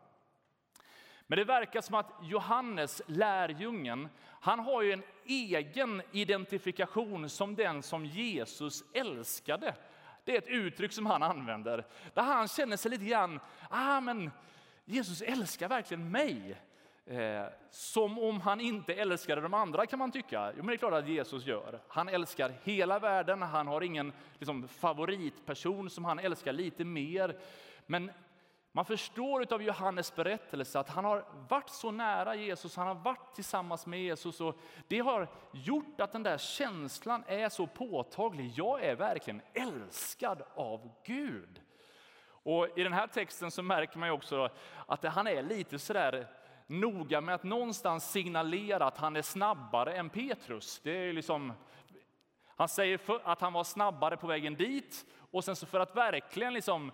Men 1.27 1.37
det 1.37 1.45
verkar 1.45 1.81
som 1.81 1.95
att 1.95 2.11
Johannes, 2.21 3.01
lärjungen, 3.07 4.09
han 4.41 4.59
har 4.59 4.81
ju 4.81 4.91
en 4.91 5.03
egen 5.25 6.01
identifikation 6.11 7.29
som 7.29 7.55
den 7.55 7.83
som 7.83 8.05
Jesus 8.05 8.83
älskade. 8.93 9.75
Det 10.23 10.33
är 10.33 10.37
ett 10.37 10.47
uttryck 10.47 10.93
som 10.93 11.05
han 11.05 11.23
använder, 11.23 11.85
där 12.13 12.23
han 12.23 12.47
känner 12.47 12.77
sig 12.77 12.91
lite 12.91 13.05
grann, 13.05 13.39
ah, 13.69 14.01
men 14.01 14.31
Jesus 14.85 15.21
älskar 15.21 15.69
verkligen 15.69 16.11
mig. 16.11 16.57
Eh, 17.05 17.45
som 17.69 18.19
om 18.19 18.41
han 18.41 18.61
inte 18.61 18.93
älskade 18.93 19.41
de 19.41 19.53
andra 19.53 19.85
kan 19.85 19.99
man 19.99 20.11
tycka. 20.11 20.51
Jo, 20.51 20.57
men 20.57 20.67
det 20.67 20.73
är 20.73 20.77
klart 20.77 20.93
att 20.93 21.07
Jesus 21.07 21.45
gör. 21.45 21.79
Han 21.87 22.09
älskar 22.09 22.53
hela 22.63 22.99
världen, 22.99 23.41
han 23.41 23.67
har 23.67 23.81
ingen 23.81 24.13
liksom, 24.39 24.67
favoritperson 24.67 25.89
som 25.89 26.05
han 26.05 26.19
älskar 26.19 26.53
lite 26.53 26.85
mer. 26.85 27.37
Men 27.85 28.11
man 28.71 28.85
förstår 28.85 29.53
av 29.53 29.63
Johannes 29.63 30.15
berättelse 30.15 30.79
att 30.79 30.89
han 30.89 31.05
har 31.05 31.25
varit 31.49 31.69
så 31.69 31.91
nära 31.91 32.35
Jesus, 32.35 32.75
han 32.75 32.87
har 32.87 32.95
varit 32.95 33.35
tillsammans 33.35 33.85
med 33.85 34.03
Jesus 34.03 34.41
och 34.41 34.57
det 34.87 34.99
har 34.99 35.27
gjort 35.51 36.01
att 36.01 36.11
den 36.11 36.23
där 36.23 36.37
känslan 36.37 37.23
är 37.27 37.49
så 37.49 37.67
påtaglig. 37.67 38.53
Jag 38.55 38.83
är 38.83 38.95
verkligen 38.95 39.41
älskad 39.53 40.41
av 40.55 40.89
Gud. 41.05 41.61
Och 42.25 42.77
I 42.77 42.83
den 42.83 42.93
här 42.93 43.07
texten 43.07 43.51
så 43.51 43.61
märker 43.61 43.97
man 43.99 44.09
också 44.09 44.49
att 44.87 45.03
han 45.03 45.27
är 45.27 45.43
lite 45.43 45.79
sådär 45.79 46.27
noga 46.79 47.21
med 47.21 47.35
att 47.35 47.43
någonstans 47.43 48.11
signalera 48.11 48.85
att 48.85 48.97
han 48.97 49.15
är 49.15 49.21
snabbare 49.21 49.93
än 49.93 50.09
Petrus. 50.09 50.81
Det 50.83 50.91
är 50.91 51.13
liksom, 51.13 51.53
han 52.45 52.69
säger 52.69 52.99
att 53.23 53.41
han 53.41 53.53
var 53.53 53.63
snabbare 53.63 54.17
på 54.17 54.27
vägen 54.27 54.55
dit 54.55 55.05
och 55.31 55.43
sen 55.43 55.55
så 55.55 55.65
för 55.65 55.79
att 55.79 55.95
verkligen 55.95 56.53
liksom 56.53 56.91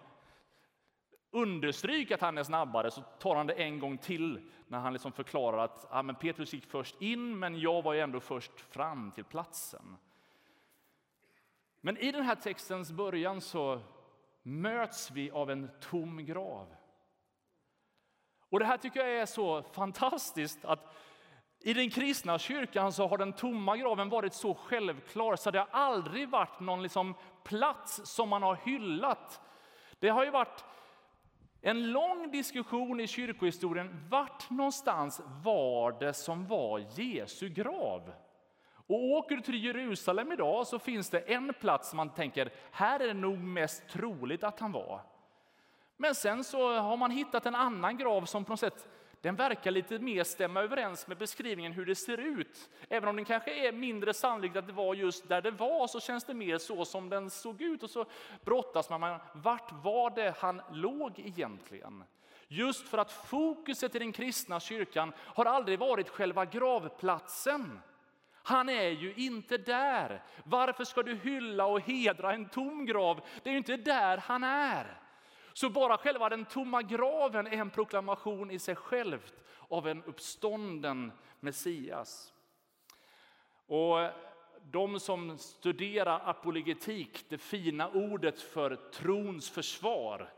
understryka 1.31 2.15
att 2.15 2.21
han 2.21 2.37
är 2.37 2.43
snabbare 2.43 2.91
så 2.91 3.01
tar 3.01 3.35
han 3.35 3.47
det 3.47 3.53
en 3.53 3.79
gång 3.79 3.97
till 3.97 4.49
när 4.67 4.79
han 4.79 4.93
liksom 4.93 5.11
förklarar 5.11 5.57
att 5.57 5.87
ja, 5.91 6.01
men 6.01 6.15
Petrus 6.15 6.53
gick 6.53 6.65
först 6.65 7.01
in 7.01 7.39
men 7.39 7.59
jag 7.59 7.81
var 7.81 7.93
ju 7.93 7.99
ändå 7.99 8.19
först 8.19 8.61
fram 8.61 9.11
till 9.11 9.23
platsen. 9.23 9.97
Men 11.81 11.97
i 11.97 12.11
den 12.11 12.23
här 12.23 12.35
textens 12.35 12.91
början 12.91 13.41
så 13.41 13.81
möts 14.43 15.11
vi 15.11 15.31
av 15.31 15.51
en 15.51 15.69
tom 15.81 16.25
grav. 16.25 16.75
Och 18.49 18.59
Det 18.59 18.65
här 18.65 18.77
tycker 18.77 18.99
jag 18.99 19.21
är 19.21 19.25
så 19.25 19.63
fantastiskt 19.63 20.65
att 20.65 20.95
i 21.61 21.73
den 21.73 21.89
kristna 21.89 22.39
kyrkan 22.39 22.93
så 22.93 23.07
har 23.07 23.17
den 23.17 23.33
tomma 23.33 23.77
graven 23.77 24.09
varit 24.09 24.33
så 24.33 24.53
självklar 24.53 25.35
så 25.35 25.51
det 25.51 25.59
har 25.59 25.67
aldrig 25.71 26.29
varit 26.29 26.59
någon 26.59 26.83
liksom 26.83 27.15
plats 27.43 28.01
som 28.03 28.29
man 28.29 28.43
har 28.43 28.55
hyllat. 28.55 29.41
Det 29.99 30.09
har 30.09 30.25
ju 30.25 30.31
varit 30.31 30.65
en 31.61 31.91
lång 31.91 32.31
diskussion 32.31 32.99
i 32.99 33.07
kyrkohistorien. 33.07 34.05
Vart 34.09 34.49
någonstans 34.49 35.21
var 35.43 35.91
det 35.99 36.13
som 36.13 36.47
var 36.47 36.85
Jesu 36.95 37.49
grav? 37.49 38.13
Och 38.87 39.03
åker 39.03 39.35
du 39.35 39.41
till 39.41 39.63
Jerusalem 39.63 40.31
idag 40.31 40.67
så 40.67 40.79
finns 40.79 41.09
det 41.09 41.19
en 41.19 41.53
plats 41.59 41.89
som 41.89 41.97
man 41.97 42.09
tänker, 42.09 42.53
här 42.71 42.99
är 42.99 43.07
det 43.07 43.13
nog 43.13 43.37
mest 43.37 43.89
troligt 43.89 44.43
att 44.43 44.59
han 44.59 44.71
var. 44.71 45.01
Men 46.01 46.15
sen 46.15 46.43
så 46.43 46.73
har 46.73 46.97
man 46.97 47.11
hittat 47.11 47.45
en 47.45 47.55
annan 47.55 47.97
grav 47.97 48.25
som 48.25 48.45
på 48.45 48.51
något 48.51 48.59
sätt 48.59 48.87
den 49.21 49.35
verkar 49.35 49.71
lite 49.71 49.99
mer 49.99 50.23
stämma 50.23 50.61
överens 50.61 51.07
med 51.07 51.17
beskrivningen 51.17 51.71
hur 51.71 51.85
det 51.85 51.95
ser 51.95 52.17
ut. 52.17 52.69
Även 52.89 53.09
om 53.09 53.15
den 53.15 53.25
kanske 53.25 53.67
är 53.67 53.71
mindre 53.71 54.13
sannolikt 54.13 54.55
att 54.55 54.67
det 54.67 54.73
var 54.73 54.95
just 54.95 55.29
där 55.29 55.41
det 55.41 55.51
var 55.51 55.87
så 55.87 55.99
känns 55.99 56.23
det 56.23 56.33
mer 56.33 56.57
så 56.57 56.85
som 56.85 57.09
den 57.09 57.29
såg 57.29 57.61
ut. 57.61 57.83
Och 57.83 57.89
så 57.89 58.05
brottas 58.41 58.89
man 58.89 59.01
med 59.01 59.19
vart 59.33 59.71
var 59.71 60.09
det 60.09 60.35
han 60.37 60.61
låg 60.71 61.19
egentligen? 61.19 62.03
Just 62.47 62.87
för 62.87 62.97
att 62.97 63.11
fokuset 63.11 63.95
i 63.95 63.99
den 63.99 64.11
kristna 64.11 64.59
kyrkan 64.59 65.13
har 65.17 65.45
aldrig 65.45 65.79
varit 65.79 66.09
själva 66.09 66.45
gravplatsen. 66.45 67.79
Han 68.43 68.69
är 68.69 68.89
ju 68.89 69.13
inte 69.13 69.57
där. 69.57 70.23
Varför 70.43 70.83
ska 70.83 71.03
du 71.03 71.15
hylla 71.15 71.65
och 71.65 71.81
hedra 71.81 72.33
en 72.33 72.49
tom 72.49 72.85
grav? 72.85 73.21
Det 73.43 73.49
är 73.49 73.51
ju 73.51 73.57
inte 73.57 73.77
där 73.77 74.17
han 74.17 74.43
är. 74.43 74.99
Så 75.59 75.69
bara 75.69 75.97
själva 75.97 76.29
den 76.29 76.45
tomma 76.45 76.81
graven 76.81 77.47
är 77.47 77.57
en 77.57 77.69
proklamation 77.69 78.51
i 78.51 78.59
sig 78.59 78.75
självt 78.75 79.33
av 79.67 79.87
en 79.87 80.03
uppstånden 80.03 81.11
Messias. 81.39 82.33
Och 83.65 83.97
de 84.71 84.99
som 84.99 85.37
studerar 85.37 86.29
apologetik, 86.29 87.29
det 87.29 87.37
fina 87.37 87.89
ordet 87.89 88.41
för 88.41 88.75
trons 88.75 89.49
försvar, 89.49 90.33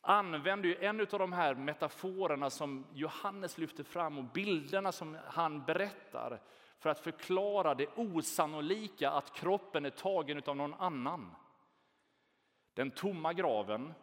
använder 0.00 0.68
ju 0.68 0.76
en 0.76 1.00
av 1.00 1.06
de 1.06 1.32
här 1.32 1.54
metaforerna 1.54 2.50
som 2.50 2.86
Johannes 2.92 3.58
lyfter 3.58 3.84
fram 3.84 4.18
och 4.18 4.24
bilderna 4.24 4.92
som 4.92 5.18
han 5.26 5.64
berättar 5.64 6.40
för 6.78 6.90
att 6.90 7.00
förklara 7.00 7.74
det 7.74 7.88
osannolika 7.96 9.10
att 9.10 9.32
kroppen 9.34 9.84
är 9.84 9.90
tagen 9.90 10.42
av 10.46 10.56
någon 10.56 10.74
annan. 10.74 11.34
Den 12.74 12.90
tomma 12.90 13.32
graven 13.32 13.94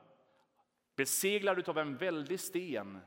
beseglad 1.01 1.69
av 1.69 1.77
en 1.77 1.97
väldig 1.97 2.39
sten, 2.39 2.99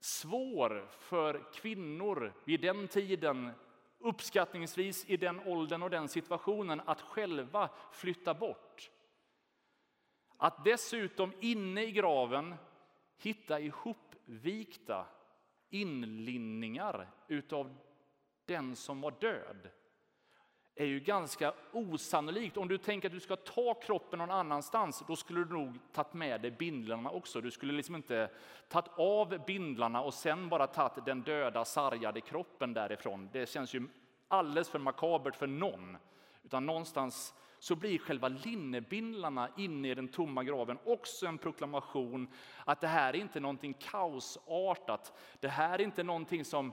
svår 0.00 0.88
för 0.90 1.52
kvinnor 1.52 2.32
vid 2.44 2.60
den 2.60 2.88
tiden, 2.88 3.50
uppskattningsvis 3.98 5.04
i 5.04 5.16
den 5.16 5.40
åldern 5.40 5.82
och 5.82 5.90
den 5.90 6.08
situationen, 6.08 6.80
att 6.86 7.00
själva 7.00 7.70
flytta 7.92 8.34
bort. 8.34 8.90
Att 10.36 10.64
dessutom 10.64 11.32
inne 11.40 11.84
i 11.84 11.92
graven 11.92 12.54
hitta 13.16 13.60
ihopvikta 13.60 15.06
inlinningar 15.70 17.10
utav 17.28 17.76
den 18.44 18.76
som 18.76 19.00
var 19.00 19.14
död 19.20 19.70
är 20.76 20.84
ju 20.84 21.00
ganska 21.00 21.52
osannolikt. 21.72 22.56
Om 22.56 22.68
du 22.68 22.78
tänker 22.78 23.08
att 23.08 23.14
du 23.14 23.20
ska 23.20 23.36
ta 23.36 23.74
kroppen 23.74 24.18
någon 24.18 24.30
annanstans, 24.30 25.04
då 25.08 25.16
skulle 25.16 25.44
du 25.44 25.54
nog 25.54 25.78
tagit 25.92 26.14
med 26.14 26.40
dig 26.40 26.50
bindlarna 26.50 27.10
också. 27.10 27.40
Du 27.40 27.50
skulle 27.50 27.72
liksom 27.72 27.96
inte 27.96 28.30
tagit 28.68 28.90
av 28.96 29.44
bindlarna 29.46 30.00
och 30.02 30.14
sen 30.14 30.48
bara 30.48 30.66
tagit 30.66 31.04
den 31.04 31.22
döda, 31.22 31.64
sargade 31.64 32.20
kroppen 32.20 32.74
därifrån. 32.74 33.28
Det 33.32 33.48
känns 33.48 33.74
ju 33.74 33.88
alldeles 34.28 34.68
för 34.68 34.78
makabert 34.78 35.36
för 35.36 35.46
någon. 35.46 35.96
Utan 36.44 36.66
någonstans 36.66 37.34
så 37.58 37.76
blir 37.76 37.98
själva 37.98 38.28
linnebindlarna 38.28 39.48
inne 39.56 39.90
i 39.90 39.94
den 39.94 40.08
tomma 40.08 40.44
graven 40.44 40.78
också 40.84 41.26
en 41.26 41.38
proklamation 41.38 42.28
att 42.64 42.80
det 42.80 42.86
här 42.86 43.14
är 43.14 43.20
inte 43.20 43.40
någonting 43.40 43.74
kaosartat. 43.74 45.18
Det 45.40 45.48
här 45.48 45.78
är 45.78 45.84
inte 45.84 46.02
någonting 46.02 46.44
som 46.44 46.72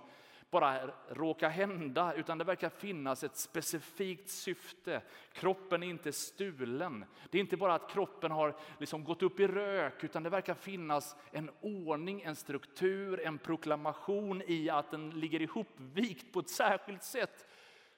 bara 0.54 0.90
råkar 1.10 1.50
hända, 1.50 2.14
utan 2.14 2.38
det 2.38 2.44
verkar 2.44 2.70
finnas 2.70 3.24
ett 3.24 3.38
specifikt 3.38 4.30
syfte. 4.30 5.02
Kroppen 5.34 5.84
är 5.84 5.88
inte 5.88 6.12
stulen. 6.12 7.06
Det 7.30 7.38
är 7.38 7.40
inte 7.40 7.58
bara 7.58 7.74
att 7.74 7.90
kroppen 7.90 8.32
har 8.32 8.56
liksom 8.80 9.04
gått 9.04 9.24
upp 9.24 9.40
i 9.40 9.48
rök, 9.48 10.04
utan 10.04 10.24
det 10.24 10.30
verkar 10.30 10.54
finnas 10.54 11.16
en 11.32 11.52
ordning, 11.62 12.22
en 12.22 12.36
struktur, 12.36 13.20
en 13.20 13.38
proklamation 13.38 14.42
i 14.48 14.70
att 14.70 14.92
den 14.92 15.10
ligger 15.10 15.42
ihopvikt 15.42 16.34
på 16.34 16.40
ett 16.40 16.50
särskilt 16.50 17.04
sätt 17.04 17.48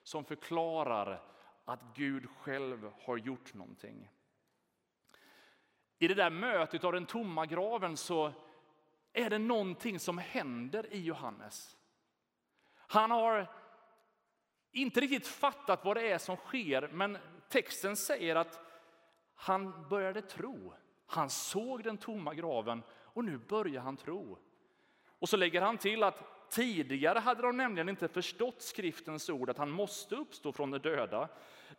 som 0.03 0.25
förklarar 0.25 1.21
att 1.65 1.81
Gud 1.95 2.29
själv 2.29 2.91
har 3.01 3.17
gjort 3.17 3.53
någonting. 3.53 4.09
I 5.99 6.07
det 6.07 6.13
där 6.13 6.29
mötet 6.29 6.83
av 6.83 6.93
den 6.93 7.05
tomma 7.05 7.45
graven 7.45 7.97
så 7.97 8.31
är 9.13 9.29
det 9.29 9.37
någonting 9.37 9.99
som 9.99 10.17
händer 10.17 10.93
i 10.93 11.03
Johannes. 11.03 11.77
Han 12.87 13.11
har 13.11 13.47
inte 14.71 14.99
riktigt 14.99 15.27
fattat 15.27 15.85
vad 15.85 15.97
det 15.97 16.11
är 16.11 16.17
som 16.17 16.35
sker, 16.35 16.89
men 16.91 17.17
texten 17.49 17.95
säger 17.95 18.35
att 18.35 18.59
han 19.35 19.87
började 19.89 20.21
tro. 20.21 20.73
Han 21.05 21.29
såg 21.29 21.83
den 21.83 21.97
tomma 21.97 22.33
graven 22.33 22.83
och 23.03 23.25
nu 23.25 23.37
börjar 23.37 23.81
han 23.81 23.97
tro. 23.97 24.37
Och 25.19 25.29
så 25.29 25.37
lägger 25.37 25.61
han 25.61 25.77
till 25.77 26.03
att 26.03 26.49
tidigare 26.49 27.19
hade 27.19 27.41
de 27.41 27.57
nämligen 27.57 27.89
inte 27.89 28.07
förstått 28.07 28.61
skriftens 28.61 29.29
ord 29.29 29.49
att 29.49 29.57
han 29.57 29.69
måste 29.69 30.15
uppstå 30.15 30.51
från 30.51 30.71
de 30.71 30.77
döda. 30.77 31.29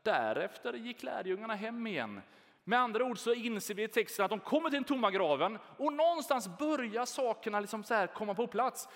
Därefter 0.03 0.73
gick 0.73 1.03
lärjungarna 1.03 1.55
hem 1.55 1.87
igen. 1.87 2.21
Med 2.65 2.81
andra 2.81 3.05
ord 3.05 3.19
så 3.19 3.35
inser 3.35 3.75
vi 3.75 3.83
i 3.83 3.89
texten 3.89 4.25
att 4.25 4.31
de 4.31 4.41
kommer 4.41 4.71
till 4.71 4.77
den 4.77 4.85
tomma 4.85 5.11
graven 5.11 5.59
och 5.77 5.93
någonstans 5.93 6.59
börjar 6.59 7.05
sakerna 7.05 7.61
liksom 7.61 7.85
så 7.85 7.95
här 7.95 8.07
komma 8.07 8.35
på 8.35 8.47
plats 8.47 8.89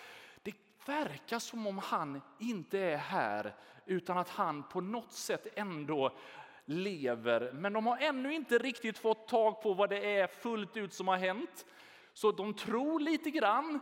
verkar 0.86 1.38
som 1.38 1.66
om 1.66 1.78
han 1.78 2.20
inte 2.38 2.78
är 2.78 2.96
här 2.96 3.54
utan 3.86 4.18
att 4.18 4.28
han 4.28 4.62
på 4.62 4.80
något 4.80 5.12
sätt 5.12 5.46
ändå 5.54 6.16
lever. 6.64 7.52
Men 7.52 7.72
de 7.72 7.86
har 7.86 7.98
ännu 7.98 8.34
inte 8.34 8.58
riktigt 8.58 8.98
fått 8.98 9.28
tag 9.28 9.62
på 9.62 9.74
vad 9.74 9.90
det 9.90 10.16
är 10.16 10.26
fullt 10.26 10.76
ut 10.76 10.92
som 10.92 11.08
har 11.08 11.16
hänt. 11.16 11.66
Så 12.12 12.32
de 12.32 12.54
tror 12.54 13.00
lite 13.00 13.30
grann, 13.30 13.80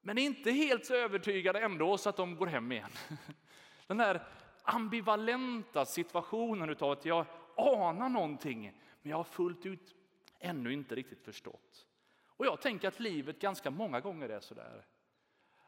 men 0.00 0.18
är 0.18 0.22
inte 0.22 0.50
helt 0.50 0.86
så 0.86 0.94
övertygade 0.94 1.60
ändå 1.60 1.98
så 1.98 2.08
att 2.08 2.16
de 2.16 2.36
går 2.36 2.46
hem 2.46 2.72
igen. 2.72 2.90
Den 3.86 4.00
här 4.00 4.26
ambivalenta 4.62 5.84
situationen 5.84 6.76
av 6.80 6.90
att 6.90 7.04
jag 7.04 7.26
anar 7.56 8.08
någonting, 8.08 8.72
men 9.02 9.10
jag 9.10 9.16
har 9.16 9.24
fullt 9.24 9.66
ut 9.66 9.94
ännu 10.38 10.72
inte 10.72 10.94
riktigt 10.94 11.22
förstått. 11.22 11.86
Och 12.26 12.46
jag 12.46 12.60
tänker 12.60 12.88
att 12.88 13.00
livet 13.00 13.40
ganska 13.40 13.70
många 13.70 14.00
gånger 14.00 14.28
är 14.28 14.40
sådär. 14.40 14.84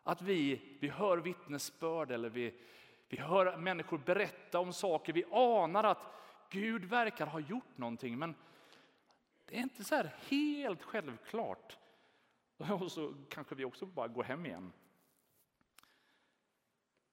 Att 0.05 0.23
vi, 0.23 0.61
vi 0.81 0.89
hör 0.89 1.19
vittnesbörd 1.19 2.11
eller 2.11 2.29
vi, 2.29 2.55
vi 3.09 3.17
hör 3.17 3.57
människor 3.57 3.99
berätta 3.99 4.59
om 4.59 4.73
saker. 4.73 5.13
Vi 5.13 5.25
anar 5.31 5.85
att 5.85 6.13
Gud 6.51 6.85
verkar 6.85 7.27
ha 7.27 7.41
gjort 7.41 7.79
någonting, 7.79 8.19
men 8.19 8.35
det 9.45 9.57
är 9.57 9.61
inte 9.61 9.85
så 9.85 10.03
helt 10.29 10.83
självklart. 10.83 11.79
Och 12.81 12.93
så 12.93 13.15
kanske 13.29 13.55
vi 13.55 13.65
också 13.65 13.87
bara 13.87 14.09
går 14.09 14.25
hem 14.25 14.47
igen. 14.47 14.73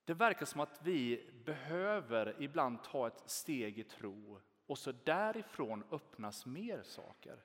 Det 0.06 0.14
verkar 0.14 0.46
som 0.46 0.62
att 0.62 0.80
vi 0.84 1.30
behöver 1.46 2.36
ibland 2.40 2.84
ta 2.84 3.08
ett 3.08 3.24
steg 3.26 3.80
i 3.80 3.84
tro 3.84 4.42
och 4.66 4.78
så 4.78 4.92
därifrån 4.92 5.84
öppnas 5.92 6.46
mer 6.46 6.84
saker. 6.84 7.44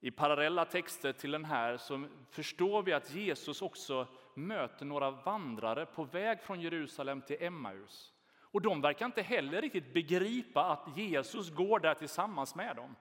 I 0.00 0.10
parallella 0.10 0.64
texter 0.64 1.12
till 1.12 1.30
den 1.30 1.44
här 1.44 1.76
så 1.76 2.06
förstår 2.30 2.82
vi 2.82 2.92
att 2.92 3.14
Jesus 3.14 3.62
också 3.62 4.06
möter 4.34 4.84
några 4.84 5.10
vandrare 5.10 5.86
på 5.86 6.04
väg 6.04 6.42
från 6.42 6.60
Jerusalem 6.60 7.22
till 7.22 7.36
Emmaus. 7.40 8.12
Och 8.40 8.62
de 8.62 8.80
verkar 8.80 9.06
inte 9.06 9.22
heller 9.22 9.62
riktigt 9.62 9.94
begripa 9.94 10.64
att 10.64 10.96
Jesus 10.96 11.50
går 11.50 11.80
där 11.80 11.94
tillsammans 11.94 12.54
med 12.54 12.76
dem. 12.76 12.96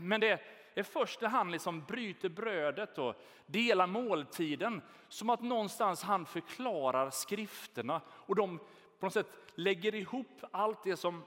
Men 0.00 0.20
det 0.20 0.40
är 0.74 0.82
först 0.82 1.20
när 1.20 1.28
han 1.28 1.50
liksom 1.50 1.84
bryter 1.84 2.28
brödet 2.28 2.98
och 2.98 3.14
delar 3.46 3.86
måltiden 3.86 4.82
som 5.08 5.30
att 5.30 5.42
någonstans 5.42 6.02
han 6.02 6.26
förklarar 6.26 7.10
skrifterna 7.10 8.00
och 8.08 8.34
de 8.34 8.58
på 8.98 9.06
något 9.06 9.12
sätt 9.12 9.30
lägger 9.54 9.94
ihop 9.94 10.44
allt 10.50 10.84
det 10.84 10.96
som 10.96 11.24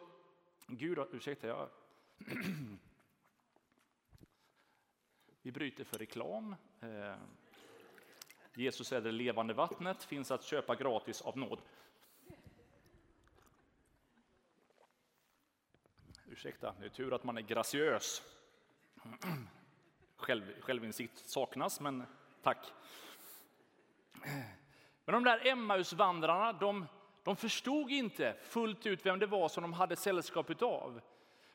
Gud, 0.68 1.00
ursäkta, 1.12 1.48
jag 1.48 1.70
vi 5.42 5.52
bryter 5.52 5.84
för 5.84 5.98
reklam. 5.98 6.56
Eh, 6.82 7.16
Jesus 8.54 8.92
är 8.92 9.02
det 9.02 9.12
levande 9.12 9.54
vattnet, 9.54 10.04
finns 10.04 10.32
att 10.32 10.44
köpa 10.44 10.76
gratis 10.76 11.22
av 11.22 11.38
nåd. 11.38 11.62
Ursäkta, 16.26 16.76
det 16.80 16.86
är 16.86 16.90
tur 16.90 17.14
att 17.14 17.24
man 17.24 17.38
är 17.38 17.42
graciös. 17.42 18.22
Själv, 20.16 20.62
självinsikt 20.62 21.30
saknas, 21.30 21.80
men 21.80 22.04
tack. 22.42 22.72
Men 25.06 25.14
de 25.14 25.24
där 25.24 25.48
Emmausvandrarna, 25.48 26.54
de, 26.54 26.86
de 27.24 27.36
förstod 27.36 27.92
inte 27.92 28.38
fullt 28.44 28.86
ut 28.86 29.06
vem 29.06 29.20
det 29.20 29.28
var 29.28 29.50
som 29.50 29.62
de 29.62 29.74
hade 29.74 29.96
sällskap 29.96 30.50
utav. 30.50 31.02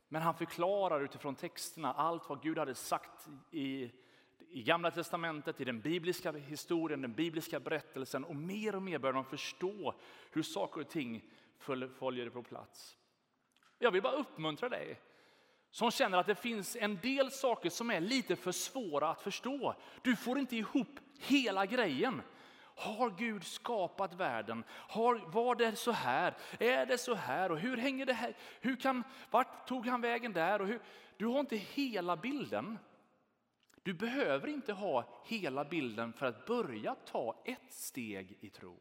Men 0.08 0.22
han 0.22 0.34
förklarar 0.34 1.00
utifrån 1.00 1.34
texterna 1.34 1.92
allt 1.92 2.28
vad 2.28 2.42
Gud 2.42 2.58
hade 2.58 2.74
sagt 2.74 3.28
i, 3.50 3.90
i 4.38 4.62
Gamla 4.62 4.90
testamentet, 4.90 5.60
i 5.60 5.64
den 5.64 5.80
bibliska 5.80 6.32
historien, 6.32 7.02
den 7.02 7.14
bibliska 7.14 7.60
berättelsen. 7.60 8.24
Och 8.24 8.36
mer 8.36 8.74
och 8.74 8.82
mer 8.82 8.98
börjar 8.98 9.14
de 9.14 9.24
förstå 9.24 9.94
hur 10.30 10.42
saker 10.42 10.80
och 10.80 10.88
ting 10.88 11.24
följer 11.98 12.30
på 12.30 12.42
plats. 12.42 12.96
Jag 13.78 13.90
vill 13.90 14.02
bara 14.02 14.16
uppmuntra 14.16 14.68
dig 14.68 15.00
som 15.74 15.90
känner 15.90 16.18
att 16.18 16.26
det 16.26 16.34
finns 16.34 16.76
en 16.76 16.98
del 17.02 17.30
saker 17.30 17.70
som 17.70 17.90
är 17.90 18.00
lite 18.00 18.36
för 18.36 18.52
svåra 18.52 19.08
att 19.08 19.22
förstå. 19.22 19.74
Du 20.02 20.16
får 20.16 20.38
inte 20.38 20.56
ihop 20.56 21.00
hela 21.18 21.66
grejen. 21.66 22.22
Har 22.74 23.10
Gud 23.10 23.44
skapat 23.44 24.14
världen? 24.14 24.64
Har, 24.68 25.14
var 25.14 25.54
det 25.54 25.76
så 25.76 25.92
här? 25.92 26.34
Är 26.58 26.86
det 26.86 26.98
så 26.98 27.14
här? 27.14 27.52
Och 27.52 27.58
hur 27.58 27.76
hänger 27.76 28.06
det 28.06 28.12
här? 28.12 28.36
Hur 28.60 28.76
kan, 28.76 29.04
vart 29.30 29.68
tog 29.68 29.86
han 29.86 30.00
vägen 30.00 30.32
där? 30.32 30.60
Och 30.60 30.66
hur, 30.66 30.80
du 31.16 31.26
har 31.26 31.40
inte 31.40 31.56
hela 31.56 32.16
bilden. 32.16 32.78
Du 33.82 33.94
behöver 33.94 34.48
inte 34.48 34.72
ha 34.72 35.04
hela 35.24 35.64
bilden 35.64 36.12
för 36.12 36.26
att 36.26 36.46
börja 36.46 36.94
ta 36.94 37.42
ett 37.44 37.72
steg 37.72 38.38
i 38.40 38.50
tro. 38.50 38.78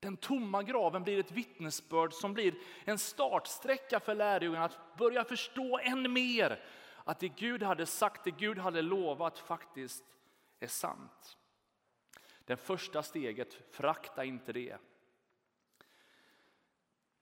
Den 0.00 0.16
tomma 0.16 0.62
graven 0.62 1.02
blir 1.02 1.20
ett 1.20 1.32
vittnesbörd 1.32 2.12
som 2.12 2.34
blir 2.34 2.54
en 2.84 2.98
startsträcka 2.98 4.00
för 4.00 4.14
lärjungarna 4.14 4.64
att 4.64 4.96
börja 4.98 5.24
förstå 5.24 5.78
än 5.78 6.12
mer 6.12 6.64
att 7.04 7.20
det 7.20 7.28
Gud 7.28 7.62
hade 7.62 7.86
sagt, 7.86 8.24
det 8.24 8.30
Gud 8.30 8.58
hade 8.58 8.82
lovat 8.82 9.38
faktiskt 9.38 10.04
är 10.60 10.66
sant. 10.66 11.38
Det 12.50 12.56
första 12.56 13.02
steget, 13.02 13.54
frakta 13.70 14.24
inte 14.24 14.52
det. 14.52 14.76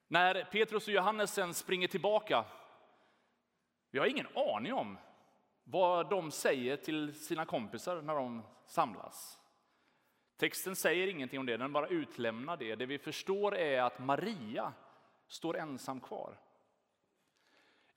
När 0.06 0.44
Petrus 0.44 0.88
och 0.88 0.94
Johannes 0.94 1.34
sen 1.34 1.54
springer 1.54 1.88
tillbaka, 1.88 2.44
vi 3.90 3.98
har 3.98 4.06
ingen 4.06 4.26
aning 4.34 4.72
om 4.72 4.98
vad 5.64 6.10
de 6.10 6.30
säger 6.30 6.76
till 6.76 7.14
sina 7.14 7.44
kompisar 7.44 8.02
när 8.02 8.14
de 8.14 8.42
samlas. 8.66 9.38
Texten 10.36 10.76
säger 10.76 11.06
ingenting 11.06 11.40
om 11.40 11.46
det, 11.46 11.56
den 11.56 11.72
bara 11.72 11.88
utlämnar 11.88 12.56
det. 12.56 12.74
Det 12.74 12.86
vi 12.86 12.98
förstår 12.98 13.56
är 13.56 13.82
att 13.82 13.98
Maria 13.98 14.72
står 15.26 15.56
ensam 15.56 16.00
kvar. 16.00 16.40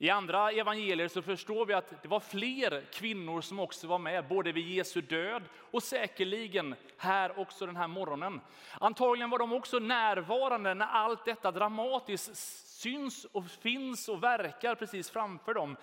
I 0.01 0.09
andra 0.09 0.51
evangelier 0.51 1.07
så 1.07 1.21
förstår 1.21 1.65
vi 1.65 1.73
att 1.73 2.01
det 2.01 2.07
var 2.07 2.19
fler 2.19 2.85
kvinnor 2.91 3.41
som 3.41 3.59
också 3.59 3.87
var 3.87 3.99
med, 3.99 4.27
både 4.27 4.51
vid 4.51 4.67
Jesu 4.67 5.01
död 5.01 5.43
och 5.71 5.83
säkerligen 5.83 6.75
här 6.97 7.39
också 7.39 7.65
den 7.65 7.75
här 7.75 7.87
morgonen. 7.87 8.41
Antagligen 8.79 9.29
var 9.29 9.39
de 9.39 9.53
också 9.53 9.79
närvarande 9.79 10.73
när 10.73 10.85
allt 10.85 11.25
detta 11.25 11.51
dramatiskt 11.51 12.35
syns 12.81 13.25
och 13.25 13.45
finns 13.45 14.09
och 14.09 14.23
verkar 14.23 14.75
precis 14.75 15.09
framför 15.09 15.53
dem. 15.53 15.77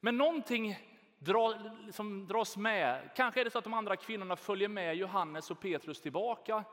Men 0.00 0.16
någonting 0.18 0.78
som 1.92 2.26
dras 2.26 2.56
med, 2.56 3.10
kanske 3.16 3.40
är 3.40 3.44
det 3.44 3.50
så 3.50 3.58
att 3.58 3.64
de 3.64 3.74
andra 3.74 3.96
kvinnorna 3.96 4.36
följer 4.36 4.68
med 4.68 4.96
Johannes 4.96 5.50
och 5.50 5.60
Petrus 5.60 6.00
tillbaka 6.00 6.64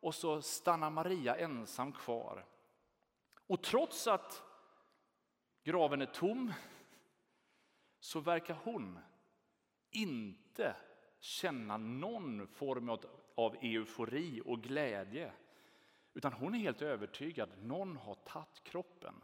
och 0.00 0.14
så 0.14 0.42
stannar 0.42 0.90
Maria 0.90 1.36
ensam 1.36 1.92
kvar. 1.92 2.44
Och 3.46 3.62
trots 3.62 4.06
att 4.06 4.47
graven 5.68 6.02
är 6.02 6.06
tom 6.06 6.52
så 8.00 8.20
verkar 8.20 8.58
hon 8.64 8.98
inte 9.90 10.76
känna 11.18 11.76
någon 11.76 12.46
form 12.46 12.98
av 13.34 13.56
eufori 13.60 14.42
och 14.44 14.62
glädje. 14.62 15.32
Utan 16.14 16.32
hon 16.32 16.54
är 16.54 16.58
helt 16.58 16.82
övertygad, 16.82 17.48
någon 17.62 17.96
har 17.96 18.14
tagit 18.14 18.64
kroppen. 18.64 19.14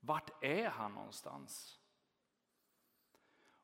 Vart 0.00 0.44
är 0.44 0.68
han 0.68 0.94
någonstans? 0.94 1.80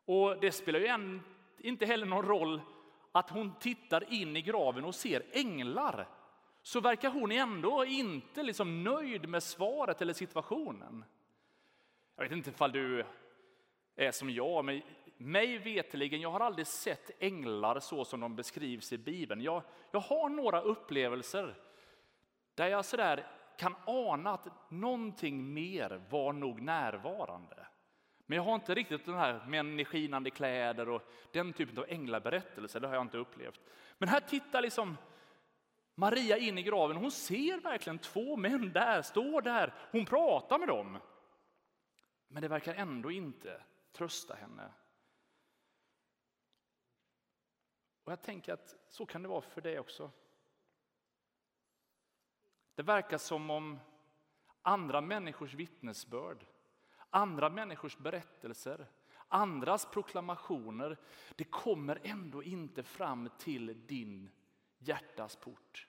Och 0.05 0.41
det 0.41 0.53
spelar 0.53 0.81
ju 0.81 1.21
inte 1.59 1.87
heller 1.87 2.07
någon 2.07 2.27
roll 2.27 2.61
att 3.13 3.31
hon 3.31 3.59
tittar 3.59 4.13
in 4.13 4.37
i 4.37 4.43
graven 4.43 4.85
och 4.85 4.95
ser 4.95 5.27
änglar. 5.33 6.09
Så 6.63 6.81
verkar 6.81 7.11
hon 7.11 7.33
ändå 7.33 7.85
inte 7.85 8.43
liksom 8.43 8.85
nöjd 8.85 9.29
med 9.29 9.43
svaret 9.43 10.03
eller 10.03 10.13
situationen. 10.13 11.05
Jag 12.21 12.25
vet 12.29 12.37
inte 12.37 12.51
ifall 12.51 12.73
du 12.73 13.05
är 13.97 14.11
som 14.11 14.31
jag, 14.31 14.65
men 14.65 14.83
mig 15.17 15.59
veteligen, 15.59 16.21
jag 16.21 16.31
har 16.31 16.41
aldrig 16.41 16.67
sett 16.67 17.11
änglar 17.19 17.81
så 17.81 18.05
som 18.05 18.21
de 18.21 18.37
beskrivs 18.37 18.93
i 18.93 18.99
Bibeln. 18.99 19.41
Jag, 19.41 19.63
jag 19.91 20.01
har 20.01 20.29
några 20.29 20.61
upplevelser 20.61 21.55
där 22.55 22.67
jag 22.67 22.85
sådär 22.85 23.27
kan 23.59 23.75
ana 23.87 24.31
att 24.31 24.71
någonting 24.71 25.55
mer 25.55 26.03
var 26.11 26.33
nog 26.33 26.61
närvarande. 26.61 27.67
Men 28.27 28.37
jag 28.37 28.43
har 28.43 28.55
inte 28.55 28.75
riktigt 28.75 29.07
den 29.07 29.15
här 29.15 29.45
män 29.47 29.81
i 29.81 29.85
skinande 29.85 30.31
kläder 30.31 30.89
och 30.89 31.03
den 31.33 31.53
typen 31.53 31.79
av 31.79 31.87
änglaberättelser, 31.89 32.81
det 32.81 32.89
har 32.89 32.95
jag 32.95 33.05
inte 33.05 33.19
upplevt. 33.19 33.61
Men 33.99 34.09
här 34.09 34.21
tittar 34.21 34.63
liksom 34.63 34.97
Maria 35.95 36.39
in 36.39 36.59
i 36.59 36.63
graven, 36.63 36.97
hon 36.97 37.11
ser 37.11 37.61
verkligen 37.61 37.99
två 37.99 38.37
män 38.37 38.73
där, 38.73 39.03
står 39.03 39.43
där, 39.43 39.75
hon 39.91 40.05
pratar 40.07 40.59
med 40.59 40.69
dem. 40.69 40.99
Men 42.33 42.43
det 42.43 42.49
verkar 42.49 42.75
ändå 42.75 43.11
inte 43.11 43.63
trösta 43.93 44.35
henne. 44.35 44.73
Och 48.05 48.13
jag 48.13 48.23
tänker 48.23 48.53
att 48.53 48.77
så 48.89 49.07
kan 49.07 49.23
det 49.23 49.29
vara 49.29 49.41
för 49.41 49.61
dig 49.61 49.79
också. 49.79 50.11
Det 52.75 52.83
verkar 52.83 53.19
som 53.19 53.51
om 53.51 53.79
andra 54.63 55.01
människors 55.01 55.55
vittnesbörd, 55.55 56.47
andra 57.11 57.51
människors 57.51 57.97
berättelser, 57.97 58.87
andras 59.29 59.87
proklamationer, 59.87 60.99
det 61.37 61.45
kommer 61.45 62.01
ändå 62.03 62.43
inte 62.43 62.83
fram 62.83 63.31
till 63.39 63.87
din 63.87 64.31
hjärtas 64.79 65.37
port. 65.37 65.89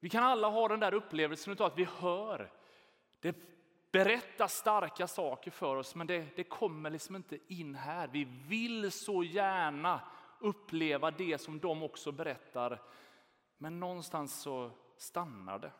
Vi 0.00 0.08
kan 0.08 0.24
alla 0.24 0.48
ha 0.48 0.68
den 0.68 0.80
där 0.80 0.94
upplevelsen 0.94 1.52
av 1.52 1.62
att 1.62 1.78
vi 1.78 1.84
hör, 1.84 2.52
det 3.22 3.36
berättar 3.92 4.48
starka 4.48 5.06
saker 5.06 5.50
för 5.50 5.76
oss, 5.76 5.94
men 5.94 6.06
det, 6.06 6.36
det 6.36 6.44
kommer 6.44 6.90
liksom 6.90 7.16
inte 7.16 7.38
in 7.46 7.74
här. 7.74 8.08
Vi 8.08 8.24
vill 8.24 8.92
så 8.92 9.24
gärna 9.24 10.00
uppleva 10.40 11.10
det 11.10 11.38
som 11.38 11.58
de 11.58 11.82
också 11.82 12.12
berättar, 12.12 12.82
men 13.58 13.80
någonstans 13.80 14.40
så 14.40 14.70
stannar 14.96 15.58
det. 15.58 15.72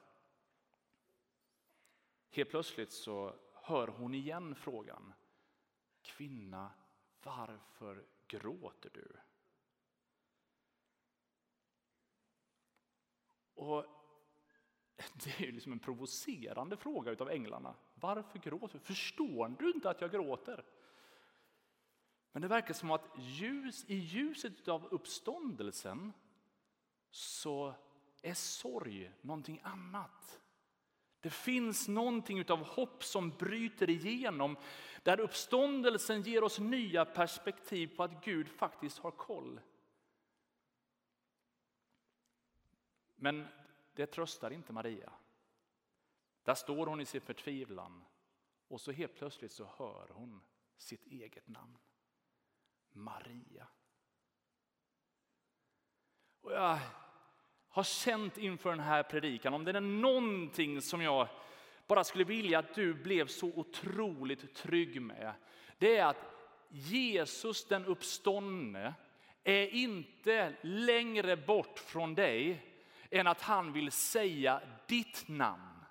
Helt 2.31 2.51
plötsligt 2.51 2.93
så 2.93 3.35
hör 3.53 3.89
hon 3.89 4.15
igen 4.15 4.55
frågan. 4.55 5.13
Kvinna, 6.03 6.71
varför 7.23 8.05
gråter 8.27 8.91
du? 8.95 9.17
Och 13.55 14.02
det 15.15 15.49
är 15.49 15.53
liksom 15.53 15.73
en 15.73 15.79
provocerande 15.79 16.77
fråga 16.77 17.17
av 17.19 17.31
änglarna. 17.31 17.75
Varför 17.95 18.39
gråter 18.39 18.79
du? 18.79 18.85
Förstår 18.85 19.49
du 19.59 19.71
inte 19.71 19.91
att 19.91 20.01
jag 20.01 20.11
gråter? 20.11 20.65
Men 22.33 22.43
det 22.43 22.49
verkar 22.49 22.75
som 22.75 22.91
att 22.91 23.11
ljus, 23.19 23.85
i 23.89 23.95
ljuset 23.95 24.69
av 24.69 24.87
uppståndelsen 24.87 26.13
så 27.11 27.75
är 28.23 28.35
sorg 28.35 29.13
någonting 29.21 29.61
annat. 29.63 30.41
Det 31.21 31.31
finns 31.31 31.89
någonting 31.89 32.51
av 32.51 32.65
hopp 32.65 33.05
som 33.05 33.31
bryter 33.31 33.91
igenom 33.91 34.57
där 35.03 35.21
uppståndelsen 35.21 36.23
ger 36.23 36.45
oss 36.45 36.59
nya 36.59 37.05
perspektiv 37.05 37.97
på 37.97 38.03
att 38.03 38.25
Gud 38.25 38.49
faktiskt 38.49 38.99
har 38.99 39.11
koll. 39.11 39.61
Men 43.17 43.47
det 43.95 44.07
tröstar 44.07 44.51
inte 44.51 44.73
Maria. 44.73 45.13
Där 46.43 46.55
står 46.55 46.87
hon 46.87 47.01
i 47.01 47.07
sin 47.07 47.21
förtvivlan 47.21 48.05
och 48.69 48.81
så 48.81 48.93
helt 48.93 49.15
plötsligt 49.15 49.53
så 49.53 49.65
hör 49.79 50.09
hon 50.13 50.41
sitt 50.77 51.07
eget 51.07 51.49
namn. 51.49 51.79
Maria. 52.93 53.67
Och 56.41 56.53
jag 56.53 56.79
har 57.69 57.83
känt 57.83 58.39
inför 58.39 58.71
den 58.71 58.81
här 58.81 59.03
predikan, 59.03 59.55
om 59.55 59.65
det 59.65 59.71
är 59.71 59.81
någonting 59.81 60.83
som 60.83 61.03
jag 61.03 61.29
bara 61.87 62.05
skulle 62.05 62.25
vilja 62.25 62.59
att 62.59 62.75
du 62.75 62.95
blev 62.95 63.27
så 63.27 63.47
otroligt 63.47 64.55
trygg 64.55 65.03
med, 65.03 65.35
det 65.79 65.97
är 65.97 66.07
att 66.07 66.27
Jesus 66.69 67.65
den 67.65 67.85
uppståndne 67.85 68.95
är 69.45 69.67
inte 69.67 70.55
längre 70.61 71.37
bort 71.37 71.79
från 71.79 72.15
dig 72.15 72.72
än 73.13 73.27
att 73.27 73.41
han 73.41 73.73
vill 73.73 73.93
säga 73.93 74.61
ditt 74.87 75.25
namn 75.29 75.85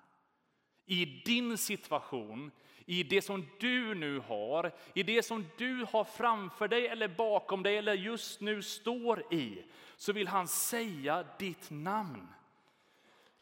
i 0.86 1.04
din 1.04 1.58
situation, 1.58 2.50
i 2.86 3.02
det 3.02 3.22
som 3.22 3.46
du 3.60 3.94
nu 3.94 4.18
har, 4.18 4.72
i 4.94 5.02
det 5.02 5.22
som 5.22 5.46
du 5.58 5.86
har 5.90 6.04
framför 6.04 6.68
dig 6.68 6.86
eller 6.86 7.08
bakom 7.08 7.62
dig 7.62 7.76
eller 7.76 7.94
just 7.94 8.40
nu 8.40 8.62
står 8.62 9.32
i, 9.32 9.64
så 9.96 10.12
vill 10.12 10.28
han 10.28 10.48
säga 10.48 11.24
ditt 11.38 11.70
namn. 11.70 12.28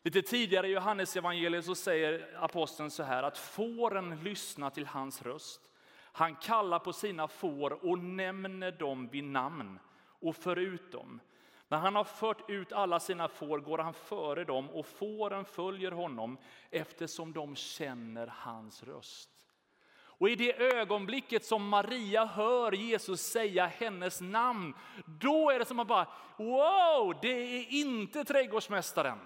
Lite 0.02 0.22
tidigare 0.22 0.68
i 0.68 0.72
Johannes 0.72 1.16
evangeliet 1.16 1.64
så 1.64 1.74
säger 1.74 2.36
aposteln 2.36 2.90
så 2.90 3.02
här 3.02 3.22
att 3.22 3.38
fåren 3.38 4.20
lyssnar 4.24 4.70
till 4.70 4.86
hans 4.86 5.22
röst. 5.22 5.60
Han 6.12 6.36
kallar 6.36 6.78
på 6.78 6.92
sina 6.92 7.28
får 7.28 7.86
och 7.86 7.98
nämner 7.98 8.72
dem 8.72 9.08
vid 9.08 9.24
namn 9.24 9.78
och 10.02 10.36
förutom 10.36 11.20
när 11.70 11.78
han 11.78 11.96
har 11.96 12.04
fört 12.04 12.50
ut 12.50 12.72
alla 12.72 13.00
sina 13.00 13.28
får 13.28 13.58
går 13.58 13.78
han 13.78 13.94
före 13.94 14.44
dem 14.44 14.70
och 14.70 14.86
fåren 14.86 15.44
följer 15.44 15.90
honom 15.90 16.38
eftersom 16.70 17.32
de 17.32 17.56
känner 17.56 18.26
hans 18.36 18.82
röst. 18.82 19.30
Och 19.92 20.28
i 20.28 20.36
det 20.36 20.62
ögonblicket 20.62 21.44
som 21.44 21.68
Maria 21.68 22.24
hör 22.24 22.72
Jesus 22.72 23.20
säga 23.20 23.66
hennes 23.66 24.20
namn, 24.20 24.74
då 25.06 25.50
är 25.50 25.58
det 25.58 25.64
som 25.64 25.78
att 25.78 25.88
bara 25.88 26.06
wow, 26.36 27.18
det 27.22 27.28
är 27.28 27.66
inte 27.70 28.24
trädgårdsmästaren. 28.24 29.18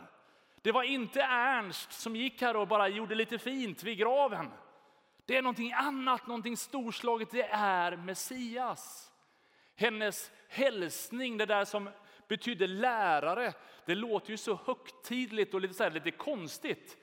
Det 0.63 0.73
var 0.73 0.83
inte 0.83 1.23
Ernst 1.23 1.93
som 1.93 2.17
gick 2.17 2.41
här 2.41 2.57
och 2.57 2.69
bara 2.69 2.89
gjorde 2.89 3.15
lite 3.15 3.39
fint 3.39 3.83
vid 3.83 3.99
graven. 3.99 4.51
Det 5.27 5.37
är 5.37 5.43
någonting 5.43 5.73
annat, 5.73 6.27
någonting 6.27 6.57
storslaget. 6.57 7.31
Det 7.31 7.49
är 7.51 7.97
Messias. 7.97 9.13
Hennes 9.77 10.31
hälsning, 10.49 11.37
det 11.37 11.47
där 11.47 11.65
som 11.65 11.91
betyder 12.29 12.69
lärare. 12.69 13.53
Det 13.87 13.95
låter 13.95 14.31
ju 14.31 14.37
så 14.37 14.61
högtidligt 14.67 15.55
och 15.55 15.61
lite, 15.61 15.75
så 15.75 15.83
här, 15.83 15.91
lite 15.91 16.11
konstigt. 16.11 16.99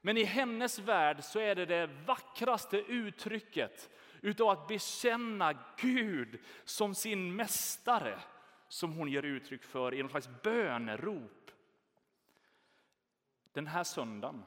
Men 0.00 0.16
i 0.16 0.24
hennes 0.24 0.78
värld 0.78 1.24
så 1.24 1.38
är 1.38 1.54
det 1.54 1.66
det 1.66 1.86
vackraste 1.86 2.78
uttrycket 2.78 3.90
utav 4.22 4.48
att 4.48 4.68
bekänna 4.68 5.58
Gud 5.76 6.40
som 6.64 6.94
sin 6.94 7.36
mästare 7.36 8.18
som 8.68 8.92
hon 8.92 9.08
ger 9.08 9.22
uttryck 9.22 9.62
för 9.62 9.94
i 9.94 10.02
någon 10.02 10.10
slags 10.10 10.28
bönerop. 10.42 11.50
Den 13.52 13.66
här 13.66 13.84
söndagen 13.84 14.44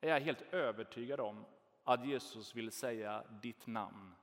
är 0.00 0.08
jag 0.08 0.20
helt 0.20 0.42
övertygad 0.42 1.20
om 1.20 1.44
att 1.84 2.06
Jesus 2.06 2.54
vill 2.54 2.72
säga 2.72 3.24
ditt 3.42 3.66
namn 3.66 4.14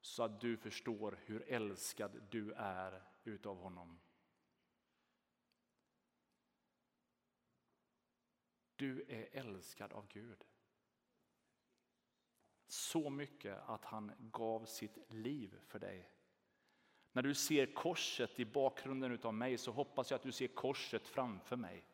så 0.00 0.22
att 0.22 0.40
du 0.40 0.56
förstår 0.56 1.18
hur 1.24 1.44
älskad 1.48 2.22
du 2.30 2.52
är 2.52 3.02
utav 3.24 3.56
honom. 3.56 4.00
Du 8.76 9.04
är 9.08 9.28
älskad 9.32 9.92
av 9.92 10.06
Gud. 10.08 10.44
Så 12.66 13.10
mycket 13.10 13.58
att 13.68 13.84
han 13.84 14.12
gav 14.18 14.64
sitt 14.64 15.12
liv 15.12 15.58
för 15.66 15.78
dig. 15.78 16.10
När 17.12 17.22
du 17.22 17.34
ser 17.34 17.74
korset 17.74 18.40
i 18.40 18.44
bakgrunden 18.44 19.18
av 19.22 19.34
mig 19.34 19.58
så 19.58 19.72
hoppas 19.72 20.10
jag 20.10 20.16
att 20.18 20.22
du 20.22 20.32
ser 20.32 20.48
korset 20.48 21.08
framför 21.08 21.56
mig. 21.56 21.86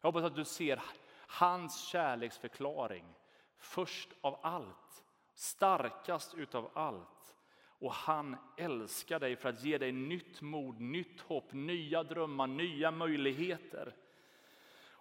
Jag 0.00 0.08
hoppas 0.08 0.24
att 0.24 0.36
du 0.36 0.44
ser 0.44 0.82
hans 1.26 1.84
kärleksförklaring 1.84 3.14
först 3.56 4.12
av 4.20 4.40
allt, 4.42 5.04
starkast 5.34 6.34
utav 6.34 6.70
allt. 6.74 7.36
Och 7.82 7.92
han 7.92 8.36
älskar 8.56 9.20
dig 9.20 9.36
för 9.36 9.48
att 9.48 9.64
ge 9.64 9.78
dig 9.78 9.92
nytt 9.92 10.40
mod, 10.40 10.80
nytt 10.80 11.20
hopp, 11.20 11.52
nya 11.52 12.02
drömmar, 12.02 12.46
nya 12.46 12.90
möjligheter. 12.90 13.94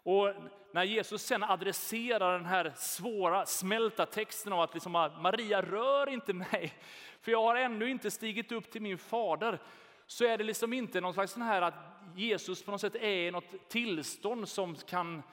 Och 0.03 0.33
när 0.71 0.83
Jesus 0.83 1.21
sen 1.21 1.43
adresserar 1.43 2.33
den 2.33 2.45
här 2.45 2.73
svåra, 2.75 3.45
smälta 3.45 4.05
texten 4.05 4.53
av 4.53 4.61
att 4.61 4.73
liksom, 4.73 4.95
ah, 4.95 5.09
Maria 5.09 5.61
rör 5.61 6.09
inte 6.09 6.33
mig, 6.33 6.73
för 7.21 7.31
jag 7.31 7.43
har 7.43 7.55
ännu 7.55 7.89
inte 7.89 8.11
stigit 8.11 8.51
upp 8.51 8.71
till 8.71 8.81
min 8.81 8.97
fader, 8.97 9.59
så 10.07 10.25
är 10.25 10.37
det 10.37 10.43
liksom 10.43 10.73
inte 10.73 11.01
någon 11.01 11.13
slags 11.13 11.31
sån 11.33 11.41
här 11.41 11.61
att 11.61 11.75
Jesus 12.15 12.63
på 12.63 12.71
något 12.71 12.81
sätt 12.81 12.95
är 12.95 13.27
i 13.27 13.31
något 13.31 13.69
tillstånd 13.69 14.49
som 14.49 14.75
kan 14.75 15.23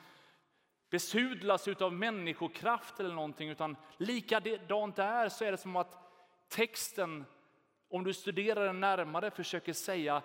besudlas 0.91 1.69
av 1.69 1.93
människokraft 1.93 3.01
eller 3.01 3.15
någonting, 3.15 3.49
utan 3.49 3.77
likadant 3.97 4.97
där 4.97 5.29
så 5.29 5.45
är 5.45 5.53
det 5.53 5.59
som 5.59 5.77
att 5.77 6.05
texten, 6.49 7.25
om 7.91 8.05
du 8.05 8.13
studerar 8.13 8.67
den 8.67 8.81
närmare, 8.81 9.31
försöker 9.31 9.73
säga 9.73 10.23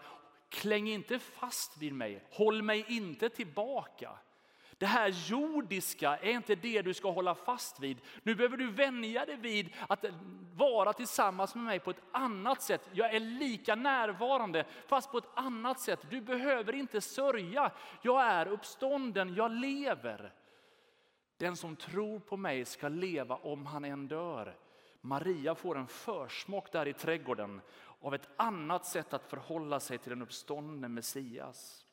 kläng 0.49 0.87
inte 0.87 1.19
fast 1.19 1.77
vid 1.77 1.93
mig, 1.93 2.23
håll 2.31 2.61
mig 2.61 2.85
inte 2.87 3.29
tillbaka. 3.29 4.11
Det 4.77 4.85
här 4.85 5.09
jordiska 5.29 6.17
är 6.17 6.31
inte 6.31 6.55
det 6.55 6.81
du 6.81 6.93
ska 6.93 7.11
hålla 7.11 7.35
fast 7.35 7.79
vid. 7.79 8.01
Nu 8.23 8.35
behöver 8.35 8.57
du 8.57 8.71
vänja 8.71 9.25
dig 9.25 9.37
vid 9.37 9.73
att 9.89 10.05
vara 10.53 10.93
tillsammans 10.93 11.55
med 11.55 11.63
mig 11.63 11.79
på 11.79 11.89
ett 11.89 12.03
annat 12.11 12.61
sätt. 12.61 12.89
Jag 12.93 13.15
är 13.15 13.19
lika 13.19 13.75
närvarande 13.75 14.65
fast 14.87 15.11
på 15.11 15.17
ett 15.17 15.29
annat 15.33 15.79
sätt. 15.79 16.05
Du 16.09 16.21
behöver 16.21 16.75
inte 16.75 17.01
sörja. 17.01 17.71
Jag 18.01 18.21
är 18.21 18.47
uppstånden, 18.47 19.35
jag 19.35 19.51
lever. 19.51 20.33
Den 21.37 21.55
som 21.55 21.75
tror 21.75 22.19
på 22.19 22.37
mig 22.37 22.65
ska 22.65 22.87
leva 22.87 23.35
om 23.35 23.65
han 23.65 23.85
än 23.85 24.07
dör. 24.07 24.55
Maria 25.05 25.55
får 25.55 25.77
en 25.77 25.87
försmak 25.87 26.71
där 26.71 26.87
i 26.87 26.93
trädgården 26.93 27.61
av 27.99 28.15
ett 28.15 28.29
annat 28.35 28.85
sätt 28.85 29.13
att 29.13 29.25
förhålla 29.25 29.79
sig 29.79 29.97
till 29.97 30.09
den 30.09 30.21
uppståndne 30.21 30.87
Messias. 30.87 31.85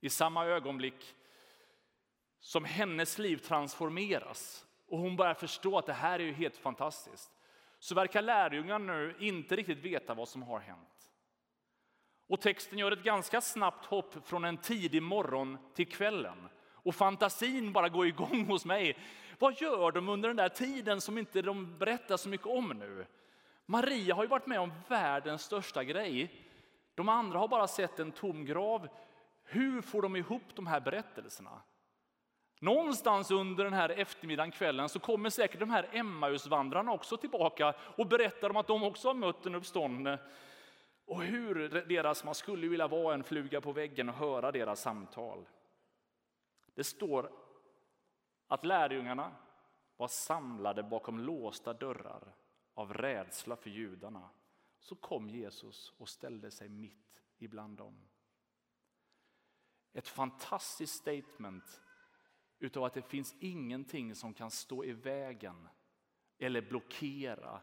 I 0.00 0.10
samma 0.10 0.46
ögonblick 0.46 1.14
som 2.40 2.64
hennes 2.64 3.18
liv 3.18 3.36
transformeras 3.36 4.66
och 4.88 4.98
hon 4.98 5.16
börjar 5.16 5.34
förstå 5.34 5.78
att 5.78 5.86
det 5.86 5.92
här 5.92 6.18
är 6.20 6.24
ju 6.24 6.32
helt 6.32 6.56
fantastiskt, 6.56 7.32
så 7.78 7.94
verkar 7.94 8.22
lärjungarna 8.22 8.92
nu 8.92 9.16
inte 9.20 9.56
riktigt 9.56 9.78
veta 9.78 10.14
vad 10.14 10.28
som 10.28 10.42
har 10.42 10.60
hänt. 10.60 11.10
Och 12.28 12.40
texten 12.40 12.78
gör 12.78 12.92
ett 12.92 13.02
ganska 13.02 13.40
snabbt 13.40 13.84
hopp 13.84 14.28
från 14.28 14.44
en 14.44 14.56
tidig 14.56 15.02
morgon 15.02 15.58
till 15.74 15.88
kvällen. 15.88 16.48
Och 16.72 16.94
fantasin 16.94 17.72
bara 17.72 17.88
går 17.88 18.06
igång 18.06 18.46
hos 18.46 18.64
mig. 18.64 18.98
Vad 19.38 19.60
gör 19.60 19.92
de 19.92 20.08
under 20.08 20.28
den 20.28 20.36
där 20.36 20.48
tiden 20.48 21.00
som 21.00 21.18
inte 21.18 21.42
de 21.42 21.78
berättar 21.78 22.16
så 22.16 22.28
mycket 22.28 22.46
om 22.46 22.68
nu? 22.68 23.06
Maria 23.66 24.14
har 24.14 24.22
ju 24.22 24.28
varit 24.28 24.46
med 24.46 24.60
om 24.60 24.72
världens 24.88 25.42
största 25.42 25.84
grej. 25.84 26.44
De 26.94 27.08
andra 27.08 27.38
har 27.38 27.48
bara 27.48 27.68
sett 27.68 27.98
en 27.98 28.12
tom 28.12 28.44
grav. 28.44 28.88
Hur 29.44 29.82
får 29.82 30.02
de 30.02 30.16
ihop 30.16 30.42
de 30.54 30.66
här 30.66 30.80
berättelserna? 30.80 31.62
Någonstans 32.60 33.30
under 33.30 33.64
den 33.64 33.72
här 33.72 33.88
eftermiddagen, 33.88 34.50
kvällen, 34.50 34.88
så 34.88 34.98
kommer 34.98 35.30
säkert 35.30 35.60
de 35.60 35.70
här 35.70 35.88
Emmausvandrarna 35.92 36.92
också 36.92 37.16
tillbaka 37.16 37.74
och 37.96 38.06
berättar 38.06 38.50
om 38.50 38.56
att 38.56 38.66
de 38.66 38.82
också 38.82 39.08
har 39.08 39.14
mött 39.14 39.46
en 39.46 39.54
uppståndne. 39.54 40.18
Och 41.04 41.22
hur 41.22 41.68
deras, 41.88 42.24
man 42.24 42.34
skulle 42.34 42.68
vilja 42.68 42.88
vara 42.88 43.14
en 43.14 43.24
fluga 43.24 43.60
på 43.60 43.72
väggen 43.72 44.08
och 44.08 44.14
höra 44.14 44.52
deras 44.52 44.80
samtal. 44.80 45.44
Det 46.74 46.84
står 46.84 47.30
att 48.48 48.64
lärjungarna 48.64 49.36
var 49.96 50.08
samlade 50.08 50.82
bakom 50.82 51.18
låsta 51.18 51.72
dörrar 51.72 52.34
av 52.74 52.94
rädsla 52.94 53.56
för 53.56 53.70
judarna. 53.70 54.30
Så 54.78 54.96
kom 54.96 55.30
Jesus 55.30 55.92
och 55.98 56.08
ställde 56.08 56.50
sig 56.50 56.68
mitt 56.68 57.22
ibland 57.38 57.76
dem. 57.76 58.08
Ett 59.92 60.08
fantastiskt 60.08 60.94
statement 60.94 61.82
utav 62.58 62.84
att 62.84 62.94
det 62.94 63.02
finns 63.02 63.36
ingenting 63.40 64.14
som 64.14 64.34
kan 64.34 64.50
stå 64.50 64.84
i 64.84 64.92
vägen 64.92 65.68
eller 66.38 66.62
blockera 66.62 67.60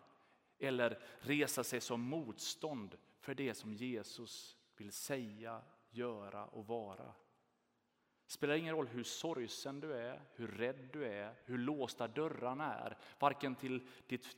eller 0.60 1.04
resa 1.20 1.64
sig 1.64 1.82
som 1.82 2.02
motstånd 2.02 2.98
för 3.20 3.36
det 3.36 3.54
som 3.54 3.74
Jesus 3.74 4.58
vill 4.76 4.92
säga, 4.92 5.62
göra 5.90 6.46
och 6.46 6.68
vara. 6.68 7.14
Det 8.26 8.32
spelar 8.32 8.56
ingen 8.56 8.76
roll 8.76 8.88
hur 8.88 9.04
sorgsen 9.04 9.80
du 9.80 9.94
är, 9.94 10.22
hur 10.36 10.48
rädd 10.48 10.90
du 10.94 11.06
är, 11.06 11.34
hur 11.46 11.58
låsta 11.58 12.08
dörrarna 12.08 12.76
är, 12.76 12.98
varken 13.20 13.56
till 13.56 13.88
ditt, 14.08 14.38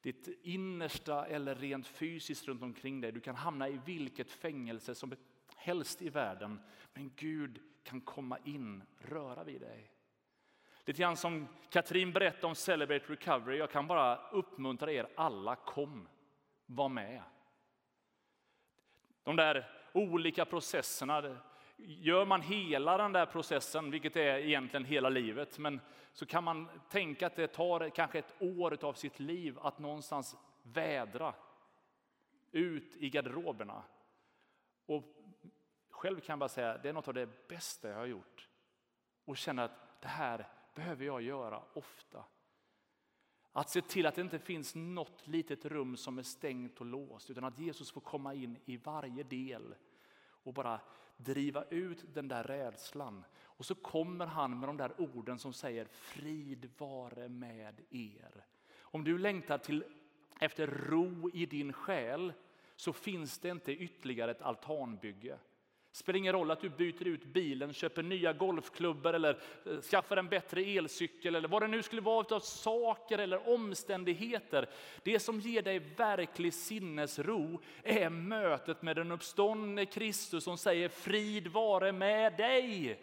ditt 0.00 0.28
innersta 0.42 1.26
eller 1.26 1.54
rent 1.54 1.86
fysiskt 1.86 2.48
runt 2.48 2.62
omkring 2.62 3.00
dig. 3.00 3.12
Du 3.12 3.20
kan 3.20 3.36
hamna 3.36 3.68
i 3.68 3.80
vilket 3.84 4.30
fängelse 4.30 4.94
som 4.94 5.14
helst 5.56 6.02
i 6.02 6.08
världen, 6.08 6.60
men 6.94 7.12
Gud 7.16 7.60
kan 7.82 8.00
komma 8.00 8.38
in, 8.44 8.82
röra 8.98 9.44
vid 9.44 9.60
dig. 9.60 9.90
Lite 10.84 11.02
grann 11.02 11.16
som 11.16 11.48
Katrin 11.70 12.12
berättade 12.12 12.46
om 12.46 12.54
Celebrate 12.54 13.12
Recovery. 13.12 13.58
Jag 13.58 13.70
kan 13.70 13.86
bara 13.86 14.30
uppmuntra 14.30 14.92
er 14.92 15.08
alla, 15.16 15.56
kom, 15.56 16.08
var 16.66 16.88
med. 16.88 17.22
De 19.22 19.36
där 19.36 19.70
olika 19.92 20.44
processerna, 20.44 21.38
gör 21.86 22.26
man 22.26 22.42
hela 22.42 22.98
den 22.98 23.12
där 23.12 23.26
processen, 23.26 23.90
vilket 23.90 24.16
är 24.16 24.38
egentligen 24.38 24.84
hela 24.84 25.08
livet, 25.08 25.58
men 25.58 25.80
så 26.12 26.26
kan 26.26 26.44
man 26.44 26.68
tänka 26.88 27.26
att 27.26 27.36
det 27.36 27.46
tar 27.46 27.88
kanske 27.88 28.18
ett 28.18 28.34
år 28.38 28.84
av 28.84 28.92
sitt 28.92 29.20
liv 29.20 29.58
att 29.62 29.78
någonstans 29.78 30.36
vädra 30.62 31.34
ut 32.52 32.96
i 32.96 33.10
garderoberna. 33.10 33.82
Och 34.86 35.04
själv 35.90 36.20
kan 36.20 36.32
jag 36.32 36.38
bara 36.38 36.48
säga, 36.48 36.78
det 36.78 36.88
är 36.88 36.92
något 36.92 37.08
av 37.08 37.14
det 37.14 37.48
bästa 37.48 37.88
jag 37.88 37.96
har 37.96 38.06
gjort. 38.06 38.48
Och 39.24 39.36
känna 39.36 39.64
att 39.64 40.02
det 40.02 40.08
här 40.08 40.48
behöver 40.74 41.04
jag 41.04 41.22
göra 41.22 41.62
ofta. 41.72 42.24
Att 43.52 43.70
se 43.70 43.82
till 43.82 44.06
att 44.06 44.14
det 44.14 44.20
inte 44.20 44.38
finns 44.38 44.74
något 44.74 45.26
litet 45.26 45.64
rum 45.64 45.96
som 45.96 46.18
är 46.18 46.22
stängt 46.22 46.80
och 46.80 46.86
låst, 46.86 47.30
utan 47.30 47.44
att 47.44 47.58
Jesus 47.58 47.92
får 47.92 48.00
komma 48.00 48.34
in 48.34 48.58
i 48.64 48.76
varje 48.76 49.22
del 49.22 49.74
och 50.42 50.54
bara 50.54 50.80
driva 51.24 51.64
ut 51.70 52.04
den 52.14 52.28
där 52.28 52.44
rädslan. 52.44 53.24
Och 53.42 53.66
så 53.66 53.74
kommer 53.74 54.26
han 54.26 54.60
med 54.60 54.68
de 54.68 54.76
där 54.76 55.00
orden 55.00 55.38
som 55.38 55.52
säger 55.52 55.84
frid 55.84 56.70
vare 56.78 57.28
med 57.28 57.80
er. 57.90 58.44
Om 58.80 59.04
du 59.04 59.18
längtar 59.18 59.58
till, 59.58 59.84
efter 60.40 60.66
ro 60.66 61.30
i 61.34 61.46
din 61.46 61.72
själ 61.72 62.32
så 62.76 62.92
finns 62.92 63.38
det 63.38 63.48
inte 63.48 63.72
ytterligare 63.72 64.30
ett 64.30 64.42
altanbygge. 64.42 65.38
Det 65.92 65.98
spelar 65.98 66.18
ingen 66.18 66.32
roll 66.32 66.50
att 66.50 66.60
du 66.60 66.68
byter 66.68 67.06
ut 67.06 67.24
bilen, 67.24 67.72
köper 67.72 68.02
nya 68.02 68.32
golfklubbor 68.32 69.14
eller 69.14 69.38
eh, 69.66 69.80
skaffar 69.80 70.16
en 70.16 70.28
bättre 70.28 70.62
elcykel 70.62 71.34
eller 71.34 71.48
vad 71.48 71.62
det 71.62 71.68
nu 71.68 71.82
skulle 71.82 72.02
vara 72.02 72.36
av 72.36 72.40
saker 72.40 73.18
eller 73.18 73.48
omständigheter. 73.48 74.68
Det 75.02 75.20
som 75.20 75.40
ger 75.40 75.62
dig 75.62 75.78
verklig 75.78 76.54
sinnesro 76.54 77.60
är 77.82 78.10
mötet 78.10 78.82
med 78.82 78.96
den 78.96 79.12
uppståndne 79.12 79.86
Kristus 79.86 80.44
som 80.44 80.58
säger 80.58 80.88
frid 80.88 81.48
vare 81.48 81.92
med 81.92 82.36
dig. 82.36 83.00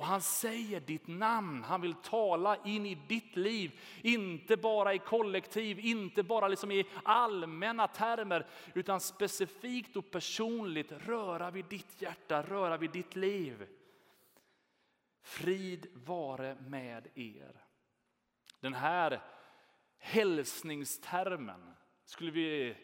Och 0.00 0.06
han 0.06 0.20
säger 0.20 0.80
ditt 0.80 1.06
namn, 1.06 1.62
han 1.62 1.80
vill 1.80 1.94
tala 1.94 2.56
in 2.64 2.86
i 2.86 2.94
ditt 2.94 3.36
liv. 3.36 3.80
Inte 4.02 4.56
bara 4.56 4.94
i 4.94 4.98
kollektiv, 4.98 5.78
inte 5.78 6.22
bara 6.22 6.48
liksom 6.48 6.70
i 6.70 6.84
allmänna 7.04 7.88
termer, 7.88 8.46
utan 8.74 9.00
specifikt 9.00 9.96
och 9.96 10.10
personligt 10.10 10.92
röra 10.92 11.50
vid 11.50 11.64
ditt 11.64 12.02
hjärta, 12.02 12.42
röra 12.42 12.76
vid 12.76 12.90
ditt 12.90 13.16
liv. 13.16 13.66
Frid 15.22 15.86
vare 15.92 16.56
med 16.60 17.08
er. 17.14 17.64
Den 18.60 18.74
här 18.74 19.20
hälsningstermen 19.98 21.74
skulle 22.04 22.30
vi 22.30 22.76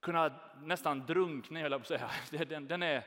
kunna 0.00 0.40
nästan 0.62 1.06
drunkna 1.06 1.66
i, 1.66 1.70
på 1.70 1.76
att 1.76 1.86
säga. 1.86 2.10
Den, 2.44 2.68
den, 2.68 2.82
är, 2.82 3.04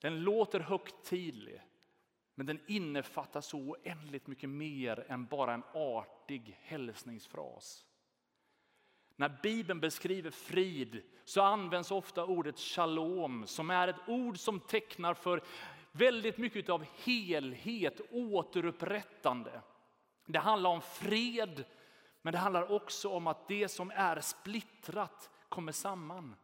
den 0.00 0.20
låter 0.20 0.60
högtidlig. 0.60 1.62
Men 2.34 2.46
den 2.46 2.60
innefattar 2.66 3.40
så 3.40 3.58
oändligt 3.58 4.26
mycket 4.26 4.48
mer 4.50 5.04
än 5.08 5.26
bara 5.26 5.54
en 5.54 5.62
artig 5.74 6.58
hälsningsfras. 6.62 7.86
När 9.16 9.38
Bibeln 9.42 9.80
beskriver 9.80 10.30
frid 10.30 11.02
så 11.24 11.42
används 11.42 11.90
ofta 11.90 12.24
ordet 12.24 12.58
shalom 12.58 13.46
som 13.46 13.70
är 13.70 13.88
ett 13.88 14.08
ord 14.08 14.38
som 14.38 14.60
tecknar 14.60 15.14
för 15.14 15.42
väldigt 15.92 16.38
mycket 16.38 16.68
av 16.68 16.84
helhet, 17.04 18.00
återupprättande. 18.10 19.60
Det 20.26 20.38
handlar 20.38 20.70
om 20.70 20.80
fred, 20.80 21.64
men 22.22 22.32
det 22.32 22.38
handlar 22.38 22.72
också 22.72 23.08
om 23.08 23.26
att 23.26 23.48
det 23.48 23.68
som 23.68 23.90
är 23.90 24.20
splittrat 24.20 25.30
kommer 25.48 25.72
samman. 25.72 26.36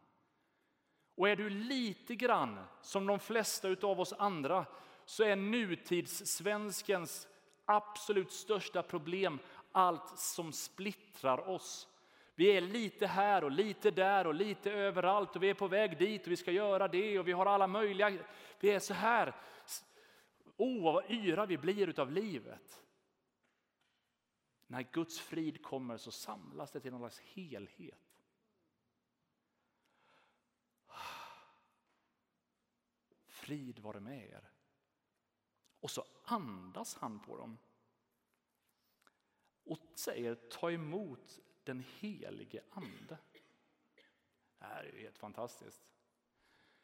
Och 1.15 1.29
är 1.29 1.35
du 1.35 1.49
lite 1.49 2.15
grann 2.15 2.59
som 2.81 3.05
de 3.05 3.19
flesta 3.19 3.67
av 3.81 3.99
oss 3.99 4.13
andra 4.13 4.65
så 5.05 5.23
är 5.23 5.35
nutidssvenskens 5.35 7.27
absolut 7.65 8.31
största 8.31 8.83
problem 8.83 9.39
allt 9.71 10.19
som 10.19 10.53
splittrar 10.53 11.49
oss. 11.49 11.87
Vi 12.35 12.57
är 12.57 12.61
lite 12.61 13.07
här 13.07 13.43
och 13.43 13.51
lite 13.51 13.91
där 13.91 14.27
och 14.27 14.33
lite 14.33 14.71
överallt 14.71 15.35
och 15.35 15.43
vi 15.43 15.49
är 15.49 15.53
på 15.53 15.67
väg 15.67 15.97
dit 15.97 16.25
och 16.25 16.31
vi 16.31 16.37
ska 16.37 16.51
göra 16.51 16.87
det 16.87 17.19
och 17.19 17.27
vi 17.27 17.31
har 17.31 17.45
alla 17.45 17.67
möjliga. 17.67 18.17
Vi 18.59 18.69
är 18.69 18.79
så 18.79 18.93
här. 18.93 19.35
Åh, 20.57 20.77
oh, 20.77 20.83
vad 20.93 21.11
yra 21.11 21.45
vi 21.45 21.57
blir 21.57 21.87
utav 21.89 22.11
livet. 22.11 22.83
När 24.67 24.81
Guds 24.81 25.19
frid 25.19 25.63
kommer 25.63 25.97
så 25.97 26.11
samlas 26.11 26.71
det 26.71 26.79
till 26.79 26.91
någon 26.91 26.99
slags 26.99 27.19
helhet. 27.19 28.23
Frid 33.25 33.79
vare 33.79 33.99
med 33.99 34.29
er. 34.29 34.50
Och 35.81 35.91
så 35.91 36.05
andas 36.23 36.95
han 36.95 37.19
på 37.19 37.37
dem 37.37 37.57
och 39.63 39.79
säger 39.95 40.35
ta 40.35 40.71
emot 40.71 41.39
den 41.63 41.83
helige 41.99 42.61
ande. 42.69 43.17
Det 44.59 44.65
här 44.65 44.83
är 44.83 44.93
ju 44.93 45.01
helt 45.01 45.17
fantastiskt. 45.17 45.85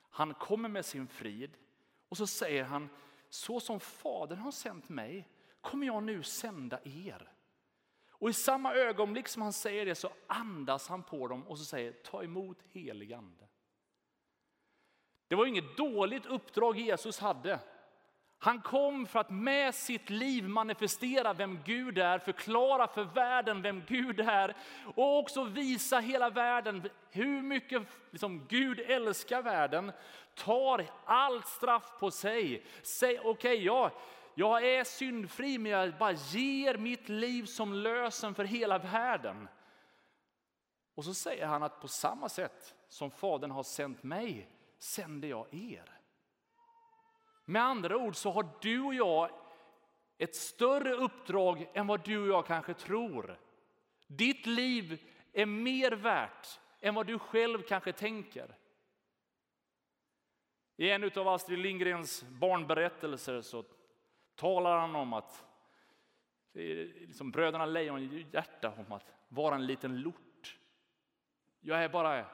Han 0.10 0.34
kommer 0.34 0.70
med 0.70 0.86
sin 0.86 1.08
frid 1.08 1.58
och 2.10 2.18
så 2.18 2.28
säger 2.28 2.64
han 2.64 2.90
så 3.30 3.60
som 3.60 3.80
Fadern 3.80 4.40
har 4.40 4.52
sänt 4.52 4.90
mig 4.90 5.30
kommer 5.62 5.88
jag 5.88 6.04
nu 6.04 6.24
sända 6.24 6.80
er. 6.84 7.32
Och 8.10 8.30
i 8.30 8.34
samma 8.34 8.74
ögonblick 8.74 9.28
som 9.28 9.42
han 9.42 9.54
säger 9.54 9.86
det 9.86 9.96
så 9.96 10.14
andas 10.28 10.88
han 10.88 11.04
på 11.04 11.28
dem 11.28 11.48
och 11.48 11.58
så 11.58 11.66
säger 11.66 11.92
ta 11.92 12.24
emot 12.24 12.58
helig 12.72 13.14
ande. 13.14 13.48
Det 15.28 15.36
var 15.36 15.46
inget 15.46 15.78
dåligt 15.78 16.26
uppdrag 16.26 16.80
Jesus 16.80 17.20
hade. 17.20 17.60
Han 18.40 18.62
kom 18.62 19.06
för 19.06 19.20
att 19.20 19.30
med 19.30 19.76
sitt 19.76 20.10
liv 20.10 20.50
manifestera 20.50 21.34
vem 21.34 21.60
Gud 21.66 21.98
är, 21.98 22.20
förklara 22.20 22.88
för 22.88 23.04
världen 23.04 23.62
vem 23.62 23.84
Gud 23.88 24.20
är 24.20 24.56
och 24.96 25.18
också 25.20 25.44
visa 25.44 26.00
hela 26.00 26.30
världen 26.30 26.90
hur 27.12 27.42
mycket 27.42 27.84
liksom, 28.12 28.46
Gud 28.48 28.80
älskar 28.80 29.42
världen, 29.42 29.92
tar 30.36 30.86
allt 31.06 31.48
straff 31.48 32.00
på 32.00 32.12
sig. 32.12 32.66
Säg 32.84 33.20
okej, 33.20 33.30
okay, 33.30 33.56
ja, 33.56 33.92
jag 34.36 34.66
är 34.66 34.84
syndfri 34.84 35.58
men 35.58 35.72
jag 35.72 35.98
bara 35.98 36.12
ger 36.12 36.78
mitt 36.78 37.10
liv 37.10 37.46
som 37.46 37.74
lösen 37.74 38.36
för 38.36 38.44
hela 38.44 38.78
världen. 38.78 39.48
Och 40.96 41.06
så 41.06 41.14
säger 41.14 41.46
han 41.46 41.64
att 41.64 41.82
på 41.82 41.88
samma 41.88 42.30
sätt 42.30 42.76
som 42.90 43.12
Fadern 43.12 43.52
har 43.52 43.64
sänt 43.64 44.04
mig 44.04 44.50
sänder 44.80 45.28
jag 45.28 45.54
er. 45.54 45.97
Med 47.50 47.64
andra 47.64 47.98
ord 47.98 48.16
så 48.16 48.32
har 48.32 48.50
du 48.62 48.82
och 48.82 48.94
jag 48.94 49.30
ett 50.18 50.36
större 50.36 50.94
uppdrag 50.94 51.70
än 51.74 51.88
vad 51.88 52.06
du 52.06 52.20
och 52.20 52.28
jag 52.28 52.46
kanske 52.46 52.74
tror. 52.74 53.40
Ditt 54.08 54.46
liv 54.46 55.02
är 55.34 55.46
mer 55.46 55.92
värt 55.92 56.60
än 56.80 56.96
vad 56.96 57.08
du 57.08 57.20
själv 57.20 57.62
kanske 57.62 57.94
tänker. 57.94 58.56
I 60.78 60.90
en 60.90 61.12
av 61.16 61.28
Astrid 61.28 61.60
Lindgrens 61.60 62.24
barnberättelser 62.24 63.42
så 63.42 63.66
talar 64.36 64.78
han 64.80 64.96
om 64.96 65.14
att 65.14 65.46
liksom 66.54 67.32
bröderna 67.32 67.66
Lejon 67.66 68.26
hjärta 68.32 68.74
om 68.78 68.92
att 68.92 69.06
vara 69.28 69.56
en 69.56 69.66
liten 69.66 70.02
lort. 70.02 70.60
Jag 71.60 71.84
är 71.84 71.90
bara 71.90 72.26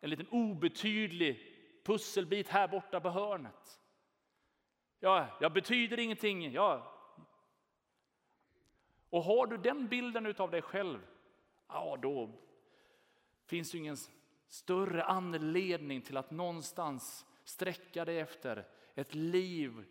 en 0.00 0.10
liten 0.10 0.28
obetydlig 0.28 1.54
pusselbit 1.84 2.48
här 2.48 2.68
borta 2.68 3.00
på 3.00 3.10
hörnet. 3.10 3.80
Ja, 5.04 5.28
jag 5.40 5.52
betyder 5.52 5.98
ingenting. 5.98 6.52
Ja. 6.52 6.92
Och 9.10 9.22
har 9.22 9.46
du 9.46 9.56
den 9.56 9.88
bilden 9.88 10.34
av 10.38 10.50
dig 10.50 10.62
själv, 10.62 11.06
ja 11.68 11.98
då 12.02 12.30
finns 13.46 13.70
det 13.70 13.78
ingen 13.78 13.96
större 14.48 15.04
anledning 15.04 16.02
till 16.02 16.16
att 16.16 16.30
någonstans 16.30 17.26
sträcka 17.44 18.04
dig 18.04 18.20
efter 18.20 18.68
ett 18.94 19.14
liv 19.14 19.84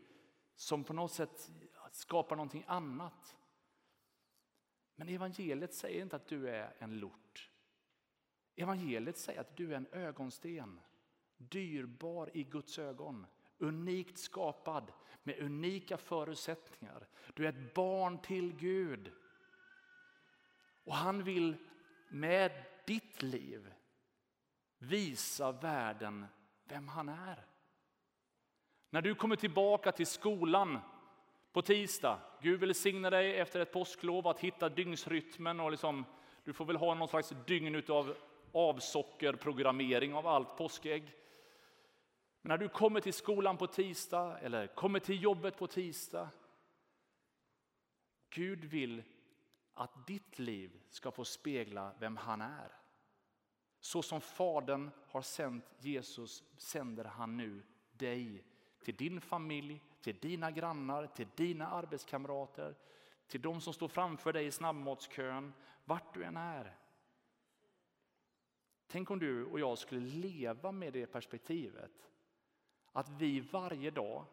som 0.55 0.83
på 0.83 0.93
något 0.93 1.11
sätt 1.11 1.51
skapar 1.91 2.35
någonting 2.35 2.63
annat. 2.67 3.37
Men 4.95 5.09
evangeliet 5.09 5.73
säger 5.73 6.01
inte 6.01 6.15
att 6.15 6.27
du 6.27 6.49
är 6.49 6.75
en 6.79 6.99
lort. 6.99 7.49
Evangeliet 8.55 9.17
säger 9.17 9.41
att 9.41 9.57
du 9.57 9.73
är 9.73 9.77
en 9.77 9.87
ögonsten, 9.91 10.79
dyrbar 11.37 12.37
i 12.37 12.43
Guds 12.43 12.79
ögon 12.79 13.25
unikt 13.57 14.17
skapad 14.17 14.91
med 15.23 15.39
unika 15.39 15.97
förutsättningar. 15.97 17.07
Du 17.33 17.45
är 17.45 17.49
ett 17.49 17.73
barn 17.73 18.21
till 18.21 18.53
Gud. 18.53 19.11
Och 20.83 20.95
han 20.95 21.23
vill 21.23 21.55
med 22.09 22.51
ditt 22.85 23.21
liv 23.21 23.73
visa 24.77 25.51
världen 25.51 26.25
vem 26.65 26.87
han 26.87 27.09
är. 27.09 27.45
När 28.89 29.01
du 29.01 29.15
kommer 29.15 29.35
tillbaka 29.35 29.91
till 29.91 30.07
skolan 30.07 30.79
på 31.51 31.61
tisdag, 31.61 32.19
Gud 32.41 32.59
välsigne 32.59 33.09
dig 33.09 33.39
efter 33.39 33.59
ett 33.59 33.71
påsklov 33.71 34.27
att 34.27 34.39
hitta 34.39 34.69
dygnsrytmen 34.69 35.59
och 35.59 35.71
liksom, 35.71 36.05
du 36.43 36.53
får 36.53 36.65
väl 36.65 36.75
ha 36.75 36.93
någon 36.93 37.07
slags 37.07 37.33
dygn 37.45 37.83
av 37.87 38.15
avsockerprogrammering 38.51 40.13
av 40.13 40.27
allt 40.27 40.57
påskägg. 40.57 41.13
Men 42.45 42.49
när 42.49 42.57
du 42.57 42.69
kommer 42.69 42.99
till 42.99 43.13
skolan 43.13 43.57
på 43.57 43.67
tisdag 43.67 44.39
eller 44.39 44.67
kommer 44.67 44.99
till 44.99 45.23
jobbet 45.23 45.57
på 45.57 45.67
tisdag. 45.67 46.29
Gud 48.29 48.65
vill 48.65 49.03
att 49.73 50.07
ditt 50.07 50.39
liv 50.39 50.81
ska 50.89 51.11
få 51.11 51.25
spegla 51.25 51.95
vem 51.99 52.17
han 52.17 52.41
är. 52.41 52.71
Så 53.79 54.01
som 54.01 54.21
Fadern 54.21 54.89
har 55.07 55.21
sänt 55.21 55.65
Jesus 55.79 56.43
sänder 56.57 57.05
han 57.05 57.37
nu 57.37 57.63
dig 57.91 58.45
till 58.81 58.95
din 58.95 59.21
familj, 59.21 59.81
till 60.01 60.19
dina 60.19 60.51
grannar, 60.51 61.07
till 61.07 61.27
dina 61.35 61.67
arbetskamrater, 61.67 62.75
till 63.27 63.41
de 63.41 63.61
som 63.61 63.73
står 63.73 63.87
framför 63.87 64.33
dig 64.33 64.45
i 64.45 64.51
snabbmatskön, 64.51 65.53
vart 65.85 66.13
du 66.13 66.23
än 66.23 66.37
är. 66.37 66.77
Tänk 68.87 69.11
om 69.11 69.19
du 69.19 69.45
och 69.45 69.59
jag 69.59 69.77
skulle 69.77 70.01
leva 70.01 70.71
med 70.71 70.93
det 70.93 71.07
perspektivet 71.07 72.12
att 72.93 73.09
vi 73.09 73.39
varje 73.39 73.91
dag, 73.91 74.25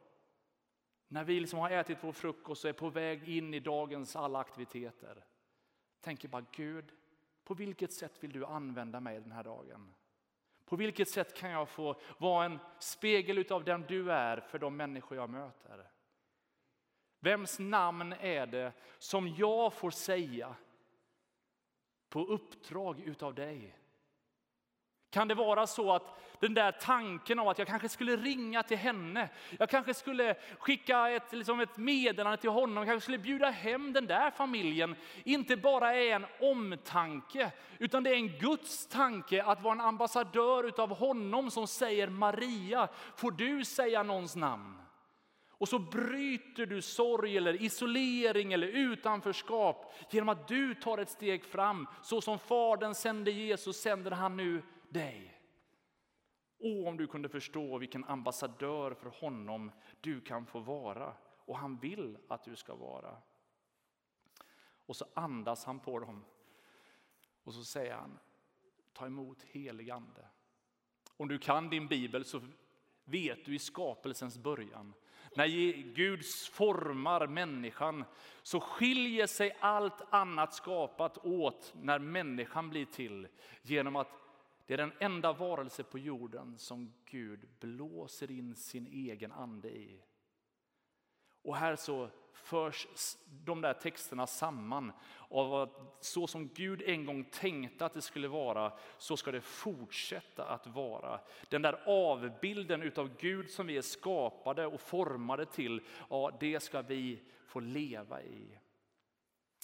när 1.09 1.25
vi 1.25 1.41
liksom 1.41 1.59
har 1.59 1.71
ätit 1.71 1.99
vår 2.01 2.13
frukost 2.13 2.65
och 2.65 2.69
är 2.69 2.75
på 2.75 2.91
väg 2.91 3.29
in 3.29 3.55
i 3.55 3.61
dagens 3.61 4.17
alla 4.17 4.39
aktiviteter, 4.39 5.25
tänker 6.01 6.29
bara 6.29 6.47
Gud, 6.53 6.93
på 7.45 7.55
vilket 7.55 7.93
sätt 7.93 8.25
vill 8.25 8.33
du 8.33 8.47
använda 8.47 9.01
mig 9.01 9.21
den 9.21 9.33
här 9.33 9.45
dagen? 9.45 9.95
På 10.65 10.77
vilket 10.77 11.09
sätt 11.09 11.37
kan 11.37 11.51
jag 11.51 11.69
få 11.69 12.01
vara 12.19 12.45
en 12.45 12.59
spegel 12.79 13.53
av 13.53 13.65
den 13.65 13.83
du 13.83 14.13
är 14.13 14.41
för 14.41 14.59
de 14.59 14.77
människor 14.77 15.19
jag 15.19 15.31
möter? 15.31 15.91
Vems 17.21 17.59
namn 17.59 18.13
är 18.13 18.47
det 18.47 18.73
som 18.99 19.29
jag 19.29 19.73
får 19.73 19.91
säga 19.91 20.57
på 22.09 22.25
uppdrag 22.25 23.01
utav 23.01 23.35
dig? 23.35 23.80
Kan 25.11 25.29
det 25.29 25.35
vara 25.35 25.67
så 25.67 25.93
att 25.93 26.21
den 26.41 26.55
där 26.55 26.73
tanken 26.73 27.39
om 27.39 27.49
att 27.49 27.59
jag 27.59 27.69
kanske 27.69 27.89
skulle 27.89 28.17
ringa 28.17 28.63
till 28.63 28.77
henne, 28.77 29.29
jag 29.59 29.71
kanske 29.71 29.95
skulle 29.95 30.35
skicka 30.59 31.09
ett, 31.09 31.33
liksom 31.33 31.61
ett 31.61 31.77
meddelande 31.77 32.37
till 32.37 32.51
honom, 32.51 32.77
jag 32.77 32.87
kanske 32.87 33.05
skulle 33.05 33.19
bjuda 33.19 33.51
hem 33.51 33.93
den 33.93 34.07
där 34.07 34.31
familjen, 34.31 34.97
inte 35.25 35.57
bara 35.57 35.95
är 35.95 36.15
en 36.15 36.27
omtanke, 36.41 37.53
utan 37.79 38.03
det 38.03 38.11
är 38.11 38.15
en 38.15 38.39
Guds 38.39 38.87
tanke 38.87 39.43
att 39.43 39.63
vara 39.63 39.73
en 39.73 39.81
ambassadör 39.81 40.65
utav 40.65 40.97
honom 40.97 41.51
som 41.51 41.67
säger 41.67 42.09
Maria, 42.09 42.89
får 43.17 43.31
du 43.31 43.65
säga 43.65 44.03
någons 44.03 44.37
namn? 44.37 44.77
Och 45.51 45.69
så 45.69 45.79
bryter 45.79 46.67
du 46.67 46.83
sorg 46.83 47.37
eller 47.37 47.63
isolering 47.63 48.53
eller 48.53 48.67
utanförskap 48.67 49.95
genom 50.11 50.29
att 50.29 50.49
du 50.49 50.75
tar 50.75 50.99
ett 50.99 51.11
steg 51.11 51.45
fram. 51.45 51.87
Så 52.03 52.21
som 52.21 52.39
Fadern 52.39 52.95
sände 52.95 53.31
Jesus 53.31 53.81
sänder 53.81 54.11
han 54.11 54.37
nu 54.37 54.63
dig. 54.91 55.37
Åh, 56.59 56.89
om 56.89 56.97
du 56.97 57.07
kunde 57.07 57.29
förstå 57.29 57.79
vilken 57.79 58.05
ambassadör 58.05 58.95
för 58.95 59.11
honom 59.11 59.73
du 60.01 60.21
kan 60.21 60.47
få 60.47 60.61
vara 60.61 61.15
och 61.27 61.59
han 61.59 61.79
vill 61.79 62.19
att 62.29 62.45
du 62.45 62.57
ska 62.57 62.75
vara. 62.75 63.17
Och 64.87 64.97
så 64.97 65.07
andas 65.15 65.65
han 65.65 65.81
på 65.81 65.99
dem 65.99 66.25
och 67.45 67.55
så 67.55 67.65
säger 67.65 67.95
han 67.95 68.19
ta 68.93 69.07
emot 69.07 69.43
helig 69.43 69.91
ande. 69.91 70.29
Om 71.17 71.29
du 71.29 71.39
kan 71.39 71.71
din 71.71 71.89
bibel 71.89 72.25
så 72.25 72.41
vet 73.05 73.45
du 73.45 73.55
i 73.55 73.59
skapelsens 73.59 74.39
början 74.39 74.95
när 75.37 75.47
Gud 75.95 76.21
formar 76.53 77.27
människan 77.27 78.05
så 78.43 78.61
skiljer 78.61 79.27
sig 79.27 79.57
allt 79.61 80.03
annat 80.11 80.55
skapat 80.55 81.19
åt 81.19 81.75
när 81.83 81.99
människan 81.99 82.71
blir 82.71 82.85
till 82.85 83.29
genom 83.63 83.97
att 83.97 84.09
det 84.71 84.75
är 84.75 84.79
den 84.79 84.93
enda 84.99 85.33
varelse 85.33 85.83
på 85.83 85.99
jorden 85.99 86.59
som 86.59 86.93
Gud 87.05 87.49
blåser 87.61 88.31
in 88.31 88.57
sin 88.57 88.87
egen 88.87 89.33
ande 89.33 89.69
i. 89.69 90.01
Och 91.43 91.57
här 91.57 91.77
så 91.77 92.09
förs 92.33 92.87
de 93.27 93.61
där 93.61 93.73
texterna 93.73 94.27
samman 94.27 94.93
av 95.29 95.55
att 95.55 95.97
så 96.01 96.27
som 96.27 96.49
Gud 96.49 96.83
en 96.83 97.07
gång 97.07 97.25
tänkte 97.25 97.87
att 97.87 97.95
det 97.95 98.03
skulle 98.03 98.29
vara, 98.29 98.73
så 98.99 99.17
ska 99.17 99.33
det 99.33 99.41
fortsätta 99.41 100.45
att 100.45 100.67
vara. 100.67 101.21
Den 101.49 101.63
där 101.63 101.83
avbilden 101.87 102.83
utav 102.83 103.17
Gud 103.19 103.51
som 103.51 103.67
vi 103.67 103.77
är 103.77 103.83
skapade 103.83 104.67
och 104.67 104.81
formade 104.81 105.47
till, 105.47 105.81
ja, 106.11 106.37
det 106.41 106.61
ska 106.61 106.83
vi 106.83 107.23
få 107.47 107.61
leva 107.61 108.23
i. 108.23 108.59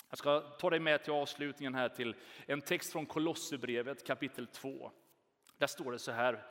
Jag 0.08 0.18
ska 0.18 0.40
ta 0.40 0.70
dig 0.70 0.80
med 0.80 1.04
till 1.04 1.12
avslutningen 1.12 1.74
här 1.74 1.88
till 1.88 2.14
en 2.46 2.60
text 2.60 2.92
från 2.92 3.06
Kolosserbrevet 3.06 4.06
kapitel 4.06 4.46
2. 4.46 4.90
Där 5.58 5.66
står 5.66 5.92
det 5.92 5.98
så 5.98 6.12
här. 6.12 6.46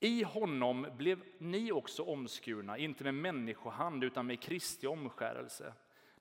I 0.00 0.22
honom 0.22 0.86
blev 0.96 1.22
ni 1.38 1.72
också 1.72 2.02
omskurna, 2.02 2.78
inte 2.78 3.04
med 3.04 3.14
människohand 3.14 4.04
utan 4.04 4.26
med 4.26 4.42
Kristi 4.42 4.86
omskärelse, 4.86 5.72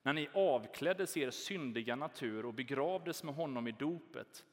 när 0.04 0.14
ni 0.14 0.30
avkläddes 0.34 1.18
er 1.18 1.30
syndiga 1.30 1.96
natur 1.96 2.46
och 2.46 2.54
begravdes 2.54 3.24
med 3.24 3.36
honom 3.36 3.68
i 3.68 3.72
dopet. 3.72 4.46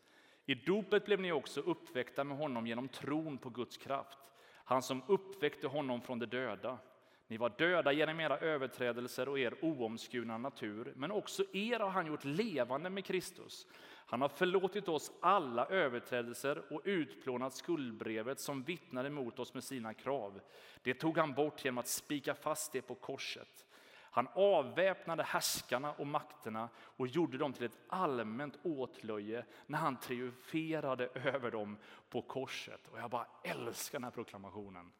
I 0.46 0.54
dopet 0.54 1.04
blev 1.04 1.20
ni 1.20 1.32
också 1.32 1.60
uppväckta 1.60 2.24
med 2.24 2.36
honom 2.36 2.66
genom 2.66 2.88
tron 2.88 3.38
på 3.38 3.50
Guds 3.50 3.76
kraft, 3.76 4.18
han 4.64 4.82
som 4.82 5.02
uppväckte 5.06 5.66
honom 5.66 6.00
från 6.00 6.18
de 6.18 6.26
döda. 6.26 6.78
Ni 7.26 7.36
var 7.36 7.52
döda 7.58 7.92
genom 7.92 8.20
era 8.20 8.38
överträdelser 8.38 9.28
och 9.28 9.38
er 9.38 9.64
oomskurna 9.64 10.38
natur, 10.38 10.92
men 10.96 11.10
också 11.10 11.44
er 11.52 11.78
har 11.78 11.90
han 11.90 12.06
gjort 12.06 12.24
levande 12.24 12.90
med 12.90 13.04
Kristus. 13.04 13.66
Han 14.06 14.20
har 14.20 14.28
förlåtit 14.28 14.88
oss 14.88 15.12
alla 15.20 15.66
överträdelser 15.66 16.72
och 16.72 16.80
utplånat 16.84 17.54
skuldbrevet 17.54 18.40
som 18.40 18.62
vittnade 18.62 19.10
mot 19.10 19.38
oss 19.38 19.54
med 19.54 19.64
sina 19.64 19.94
krav. 19.94 20.40
Det 20.82 20.94
tog 20.94 21.18
han 21.18 21.32
bort 21.32 21.64
genom 21.64 21.78
att 21.78 21.88
spika 21.88 22.34
fast 22.34 22.72
det 22.72 22.82
på 22.82 22.94
korset. 22.94 23.66
Han 24.14 24.28
avväpnade 24.34 25.22
härskarna 25.22 25.92
och 25.92 26.06
makterna 26.06 26.68
och 26.76 27.06
gjorde 27.06 27.38
dem 27.38 27.52
till 27.52 27.64
ett 27.64 27.78
allmänt 27.88 28.58
åtlöje 28.62 29.44
när 29.66 29.78
han 29.78 29.96
triumferade 29.96 31.06
över 31.06 31.50
dem 31.50 31.78
på 32.10 32.22
korset. 32.22 32.88
Och 32.88 32.98
jag 32.98 33.10
bara 33.10 33.26
älskar 33.44 33.98
den 33.98 34.04
här 34.04 34.10
proklamationen. 34.10 34.92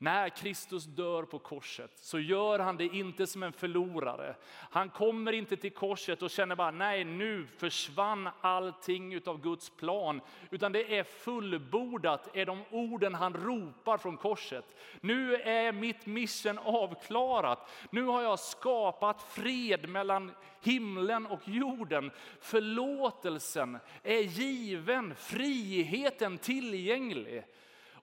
När 0.00 0.28
Kristus 0.28 0.84
dör 0.84 1.22
på 1.22 1.38
korset 1.38 1.90
så 1.94 2.18
gör 2.18 2.58
han 2.58 2.76
det 2.76 2.84
inte 2.84 3.26
som 3.26 3.42
en 3.42 3.52
förlorare. 3.52 4.36
Han 4.50 4.90
kommer 4.90 5.32
inte 5.32 5.56
till 5.56 5.72
korset 5.72 6.22
och 6.22 6.30
känner 6.30 6.56
bara 6.56 6.70
nej 6.70 7.04
nu 7.04 7.46
försvann 7.46 8.28
allting 8.40 9.20
av 9.26 9.40
Guds 9.40 9.70
plan. 9.70 10.20
Utan 10.50 10.72
det 10.72 10.98
är 10.98 11.04
fullbordat 11.04 12.36
är 12.36 12.46
de 12.46 12.64
orden 12.70 13.14
han 13.14 13.34
ropar 13.34 13.98
från 13.98 14.16
korset. 14.16 14.64
Nu 15.00 15.34
är 15.34 15.72
mitt 15.72 16.06
mission 16.06 16.58
avklarat. 16.58 17.70
Nu 17.90 18.02
har 18.02 18.22
jag 18.22 18.38
skapat 18.38 19.22
fred 19.22 19.88
mellan 19.88 20.32
himlen 20.60 21.26
och 21.26 21.48
jorden. 21.48 22.10
Förlåtelsen 22.40 23.78
är 24.02 24.20
given, 24.20 25.14
friheten 25.14 26.38
tillgänglig. 26.38 27.44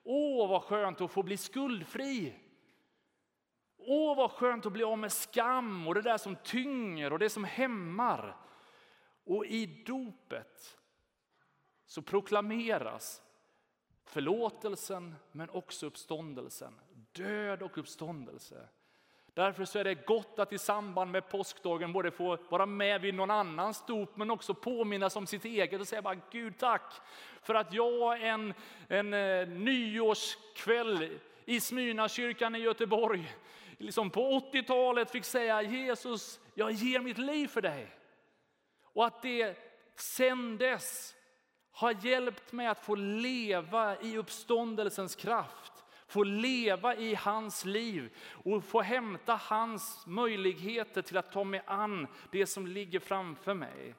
Åh, 0.08 0.48
vad 0.48 0.62
skönt 0.62 1.00
att 1.00 1.10
få 1.10 1.22
bli 1.22 1.36
skuldfri. 1.36 2.34
Åh, 3.76 4.16
vad 4.16 4.30
skönt 4.30 4.66
att 4.66 4.72
bli 4.72 4.84
av 4.84 4.98
med 4.98 5.12
skam 5.12 5.88
och 5.88 5.94
det 5.94 6.02
där 6.02 6.18
som 6.18 6.36
tynger 6.36 7.12
och 7.12 7.18
det 7.18 7.30
som 7.30 7.44
hämmar. 7.44 8.36
Och 9.24 9.46
i 9.46 9.66
dopet 9.66 10.78
så 11.86 12.02
proklameras 12.02 13.22
förlåtelsen 14.04 15.14
men 15.32 15.50
också 15.50 15.86
uppståndelsen. 15.86 16.80
Död 17.12 17.62
och 17.62 17.78
uppståndelse. 17.78 18.68
Därför 19.36 19.64
så 19.64 19.78
är 19.78 19.84
det 19.84 20.06
gott 20.06 20.38
att 20.38 20.52
i 20.52 20.58
samband 20.58 21.10
med 21.10 21.28
påskdagen 21.28 21.92
både 21.92 22.10
få 22.10 22.38
vara 22.48 22.66
med 22.66 23.00
vid 23.00 23.14
någon 23.14 23.30
annans 23.30 23.86
dop 23.86 24.16
men 24.16 24.30
också 24.30 24.54
påminnas 24.54 25.16
om 25.16 25.26
sitt 25.26 25.44
eget 25.44 25.80
och 25.80 25.88
säga 25.88 26.02
bara 26.02 26.20
Gud 26.30 26.58
tack 26.58 26.92
för 27.42 27.54
att 27.54 27.72
jag 27.72 28.22
en, 28.22 28.54
en 28.88 29.14
eh, 29.14 29.48
nyårskväll 29.48 31.18
i 31.44 31.60
Smyrnakyrkan 31.60 32.54
i 32.54 32.58
Göteborg 32.58 33.34
liksom 33.78 34.10
på 34.10 34.40
80-talet 34.52 35.10
fick 35.10 35.24
säga 35.24 35.62
Jesus, 35.62 36.40
jag 36.54 36.70
ger 36.70 37.00
mitt 37.00 37.18
liv 37.18 37.48
för 37.48 37.62
dig. 37.62 37.88
Och 38.82 39.06
att 39.06 39.22
det 39.22 39.56
sen 39.96 40.58
dess 40.58 41.14
har 41.70 42.06
hjälpt 42.06 42.52
mig 42.52 42.66
att 42.66 42.84
få 42.84 42.94
leva 42.94 44.00
i 44.00 44.18
uppståndelsens 44.18 45.14
kraft 45.14 45.75
få 46.06 46.22
leva 46.22 46.96
i 46.96 47.14
hans 47.14 47.64
liv 47.64 48.16
och 48.30 48.64
få 48.64 48.80
hämta 48.80 49.34
hans 49.34 50.06
möjligheter 50.06 51.02
till 51.02 51.16
att 51.16 51.32
ta 51.32 51.44
mig 51.44 51.62
an 51.66 52.06
det 52.30 52.46
som 52.46 52.66
ligger 52.66 53.00
framför 53.00 53.54
mig. 53.54 53.94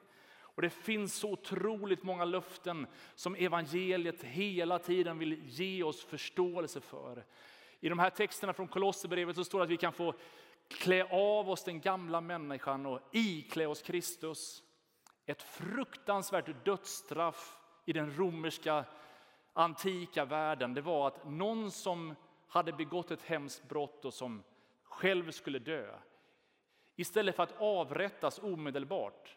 Och 0.58 0.62
Det 0.62 0.70
finns 0.70 1.14
så 1.14 1.32
otroligt 1.32 2.02
många 2.02 2.24
löften 2.24 2.86
som 3.14 3.34
evangeliet 3.34 4.22
hela 4.22 4.78
tiden 4.78 5.18
vill 5.18 5.42
ge 5.46 5.82
oss 5.82 6.04
förståelse 6.04 6.80
för. 6.80 7.24
I 7.80 7.88
de 7.88 7.98
här 7.98 8.10
texterna 8.10 8.52
från 8.52 8.68
Kolosserbrevet 8.68 9.36
så 9.36 9.44
står 9.44 9.58
det 9.58 9.64
att 9.64 9.70
vi 9.70 9.76
kan 9.76 9.92
få 9.92 10.14
klä 10.68 11.04
av 11.10 11.50
oss 11.50 11.64
den 11.64 11.80
gamla 11.80 12.20
människan 12.20 12.86
och 12.86 13.00
iklä 13.12 13.66
oss 13.66 13.82
Kristus. 13.82 14.62
Ett 15.26 15.42
fruktansvärt 15.42 16.64
dödsstraff 16.64 17.56
i 17.84 17.92
den 17.92 18.16
romerska 18.16 18.84
antika 19.58 20.24
världen 20.24 20.74
det 20.74 20.80
var 20.80 21.08
att 21.08 21.24
någon 21.24 21.70
som 21.70 22.14
hade 22.48 22.72
begått 22.72 23.10
ett 23.10 23.22
hemskt 23.22 23.68
brott 23.68 24.04
och 24.04 24.14
som 24.14 24.42
själv 24.82 25.30
skulle 25.30 25.58
dö 25.58 25.98
istället 26.96 27.36
för 27.36 27.42
att 27.42 27.60
avrättas 27.60 28.38
omedelbart 28.38 29.36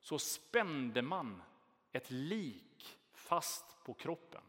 så 0.00 0.18
spände 0.18 1.02
man 1.02 1.42
ett 1.92 2.10
lik 2.10 2.98
fast 3.12 3.84
på 3.84 3.94
kroppen. 3.94 4.42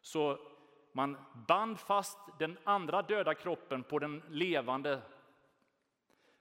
Så 0.00 0.38
man 0.92 1.16
band 1.48 1.80
fast 1.80 2.18
den 2.38 2.58
andra 2.64 3.02
döda 3.02 3.34
kroppen 3.34 3.82
på 3.82 3.98
den 3.98 4.22
levande, 4.28 5.02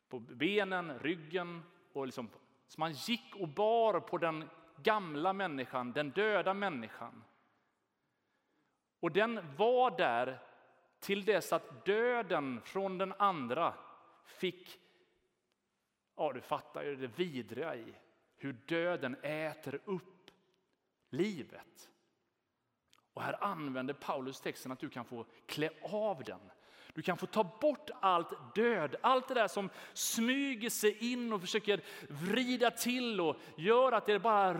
på 0.10 0.20
benen, 0.20 1.00
ryggen. 1.00 1.64
Och 1.94 2.06
liksom, 2.06 2.30
så 2.68 2.80
man 2.80 2.94
gick 2.94 3.36
och 3.36 3.48
bar 3.48 4.00
på 4.00 4.18
den 4.18 4.50
gamla 4.78 5.34
människan, 5.34 5.92
den 5.92 6.10
döda 6.10 6.54
människan. 6.54 7.24
Och 9.04 9.12
den 9.12 9.56
var 9.58 9.98
där 9.98 10.40
till 11.00 11.26
dess 11.26 11.54
att 11.54 11.86
döden 11.86 12.62
från 12.62 12.98
den 12.98 13.14
andra 13.18 13.74
fick, 14.26 14.80
ja 16.16 16.34
du 16.34 16.42
fattar 16.42 16.84
ju 16.84 16.96
det 16.96 17.08
vidriga 17.08 17.76
i 17.76 17.96
hur 18.36 18.54
döden 18.54 19.16
äter 19.24 19.80
upp 19.86 20.32
livet. 21.10 21.90
Och 23.14 23.22
här 23.22 23.44
använder 23.44 23.94
Paulus 23.94 24.42
texten 24.42 24.72
att 24.72 24.80
du 24.80 24.90
kan 24.90 25.06
få 25.06 25.26
klä 25.46 25.70
av 25.82 26.24
den 26.24 26.52
du 26.94 27.02
kan 27.02 27.18
få 27.18 27.26
ta 27.26 27.44
bort 27.44 27.90
allt 28.00 28.56
död, 28.56 28.96
allt 29.02 29.28
det 29.28 29.34
där 29.34 29.48
som 29.48 29.70
smyger 29.94 30.70
sig 30.70 31.12
in 31.12 31.34
och 31.34 31.42
försöker 31.42 31.82
vrida 32.10 32.72
till 32.72 33.22
och 33.22 33.36
gör 33.58 33.92
att 33.92 34.06
det 34.06 34.20
bara 34.20 34.54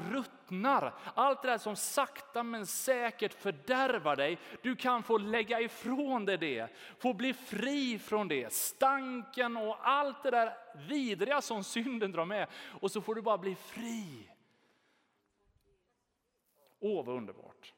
ruttnar. 0.54 0.94
Allt 1.14 1.42
det 1.42 1.48
där 1.48 1.58
som 1.58 1.76
sakta 1.76 2.44
men 2.44 2.66
säkert 2.66 3.34
fördärvar 3.34 4.16
dig. 4.16 4.40
Du 4.62 4.76
kan 4.76 5.04
få 5.04 5.18
lägga 5.18 5.62
ifrån 5.62 6.26
dig 6.26 6.38
det, 6.38 6.68
få 7.00 7.14
bli 7.14 7.34
fri 7.34 8.00
från 8.00 8.28
det. 8.28 8.54
Stanken 8.54 9.58
och 9.58 9.88
allt 9.88 10.24
det 10.24 10.32
där 10.32 10.58
vidriga 10.88 11.42
som 11.42 11.64
synden 11.64 12.12
drar 12.12 12.26
med. 12.26 12.48
Och 12.82 12.92
så 12.92 13.02
får 13.02 13.16
du 13.16 13.22
bara 13.22 13.38
bli 13.38 13.56
fri. 13.56 14.30
Åh, 16.80 17.06
vad 17.06 17.16
underbart. 17.16 17.74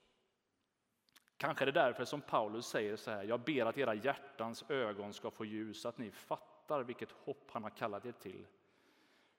Kanske 1.37 1.63
är 1.63 1.65
det 1.65 1.71
därför 1.71 2.05
som 2.05 2.21
Paulus 2.21 2.65
säger 2.65 2.95
så 2.95 3.11
här, 3.11 3.23
jag 3.23 3.39
ber 3.39 3.65
att 3.65 3.77
era 3.77 3.93
hjärtans 3.93 4.63
ögon 4.69 5.13
ska 5.13 5.31
få 5.31 5.45
ljus, 5.45 5.85
att 5.85 5.97
ni 5.97 6.11
fattar 6.11 6.83
vilket 6.83 7.11
hopp 7.11 7.49
han 7.51 7.63
har 7.63 7.69
kallat 7.69 8.05
er 8.05 8.11
till. 8.11 8.45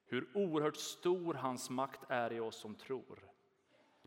Hur 0.07 0.29
oerhört 0.35 0.77
stor 0.77 1.35
hans 1.35 1.71
makt 1.71 2.01
är 2.09 2.33
i 2.33 2.41
oss 2.41 2.57
som 2.57 2.75
tror. 2.75 3.19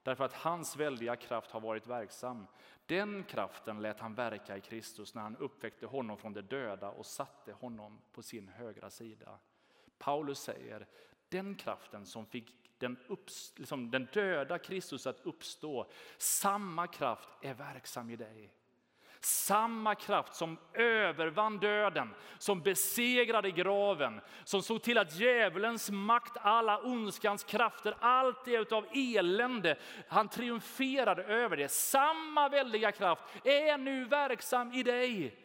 Därför 0.03 0.23
att 0.23 0.33
hans 0.33 0.75
väldiga 0.75 1.15
kraft 1.15 1.51
har 1.51 1.59
varit 1.59 1.87
verksam. 1.87 2.47
Den 2.85 3.23
kraften 3.23 3.81
lät 3.81 3.99
han 3.99 4.15
verka 4.15 4.57
i 4.57 4.61
Kristus 4.61 5.15
när 5.15 5.21
han 5.21 5.37
uppväckte 5.37 5.85
honom 5.85 6.17
från 6.17 6.33
de 6.33 6.41
döda 6.41 6.89
och 6.89 7.05
satte 7.05 7.51
honom 7.51 8.01
på 8.11 8.21
sin 8.21 8.47
högra 8.47 8.89
sida. 8.89 9.39
Paulus 9.97 10.39
säger, 10.39 10.87
den 11.29 11.55
kraften 11.55 12.05
som 12.05 12.25
fick 12.25 12.55
den, 12.77 12.97
upps, 13.07 13.53
liksom 13.57 13.91
den 13.91 14.07
döda 14.13 14.57
Kristus 14.57 15.07
att 15.07 15.25
uppstå. 15.25 15.91
Samma 16.17 16.87
kraft 16.87 17.29
är 17.41 17.53
verksam 17.53 18.09
i 18.09 18.15
dig. 18.15 18.53
Samma 19.22 19.95
kraft 19.95 20.36
som 20.36 20.57
övervann 20.74 21.59
döden, 21.59 22.09
som 22.38 22.61
besegrade 22.61 23.51
graven, 23.51 24.22
som 24.43 24.61
såg 24.61 24.82
till 24.82 24.97
att 24.97 25.20
djävulens 25.20 25.89
makt, 25.89 26.38
alla 26.41 26.80
ondskans 26.80 27.43
krafter, 27.43 27.95
allt 27.99 28.45
det 28.45 28.72
av 28.72 28.86
elände, 28.93 29.76
han 30.07 30.28
triumferade 30.28 31.24
över 31.24 31.57
det. 31.57 31.72
Samma 31.72 32.49
väldiga 32.49 32.91
kraft 32.91 33.24
är 33.43 33.78
nu 33.78 34.05
verksam 34.05 34.74
i 34.74 34.84
dig. 34.84 35.36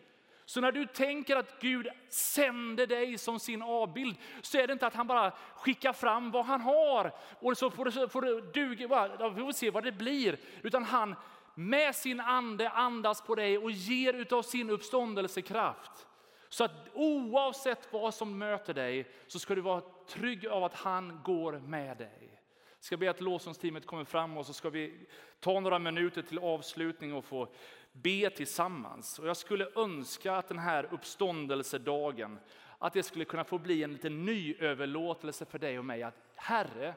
Så 0.47 0.61
när 0.61 0.73
du 0.73 0.87
tänker 0.87 1.37
att 1.37 1.61
Gud 1.61 1.89
sänder 2.09 2.87
dig 2.87 3.19
som 3.19 3.41
sin 3.41 3.63
avbild 3.63 4.17
så 4.43 4.59
är 4.59 4.67
det 4.67 4.73
inte 4.73 4.87
att 4.87 4.95
han 4.95 5.07
bara 5.07 5.33
skickar 5.55 5.93
fram 5.93 6.31
vad 6.31 6.47
han 6.47 6.61
har 6.61 7.13
och 7.41 7.59
så 7.59 7.71
får 7.71 7.85
det, 7.85 8.09
får 8.09 8.23
du 8.23 8.41
duga, 8.41 9.09
vi 9.29 9.41
får 9.43 9.53
se 9.53 9.71
vad 9.71 9.85
det 9.85 9.93
blir. 9.93 10.39
Utan 10.63 10.85
han 10.85 11.15
med 11.55 11.95
sin 11.95 12.21
ande 12.21 12.69
andas 12.69 13.23
på 13.23 13.35
dig 13.35 13.59
och 13.59 13.71
ger 13.71 14.13
utav 14.13 14.43
sin 14.43 14.71
uppståndelsekraft. 14.71 16.07
Så 16.49 16.65
att 16.65 16.89
oavsett 16.93 17.93
vad 17.93 18.15
som 18.15 18.39
möter 18.39 18.75
dig 18.75 19.11
så 19.27 19.39
ska 19.39 19.55
du 19.55 19.61
vara 19.61 19.83
trygg 20.09 20.47
av 20.47 20.65
att 20.65 20.75
han 20.75 21.21
går 21.25 21.53
med 21.53 21.97
dig. 21.97 22.41
Jag 22.77 22.85
ska 22.87 22.97
be 22.97 23.11
att 23.11 23.21
lovsångsteamet 23.21 23.87
kommer 23.87 24.05
fram 24.05 24.37
och 24.37 24.47
så 24.47 24.53
ska 24.53 24.71
vi 24.71 25.07
ta 25.41 25.61
några 25.61 25.79
minuter 25.79 26.23
till 26.23 26.39
avslutning 26.39 27.15
och 27.15 27.25
få 27.25 27.49
be 27.93 28.31
tillsammans. 28.31 29.19
Och 29.19 29.29
jag 29.29 29.37
skulle 29.37 29.69
önska 29.77 30.37
att 30.37 30.49
den 30.49 30.59
här 30.59 30.89
uppståndelsedagen, 30.91 32.39
att 32.79 32.93
det 32.93 33.03
skulle 33.03 33.25
kunna 33.25 33.45
få 33.45 33.59
bli 33.59 33.83
en 33.83 33.93
liten 33.93 34.25
ny 34.25 34.55
överlåtelse 34.59 35.45
för 35.45 35.59
dig 35.59 35.79
och 35.79 35.85
mig. 35.85 36.03
Att 36.03 36.15
Herre, 36.35 36.95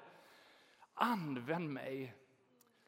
använd 0.94 1.70
mig. 1.70 2.14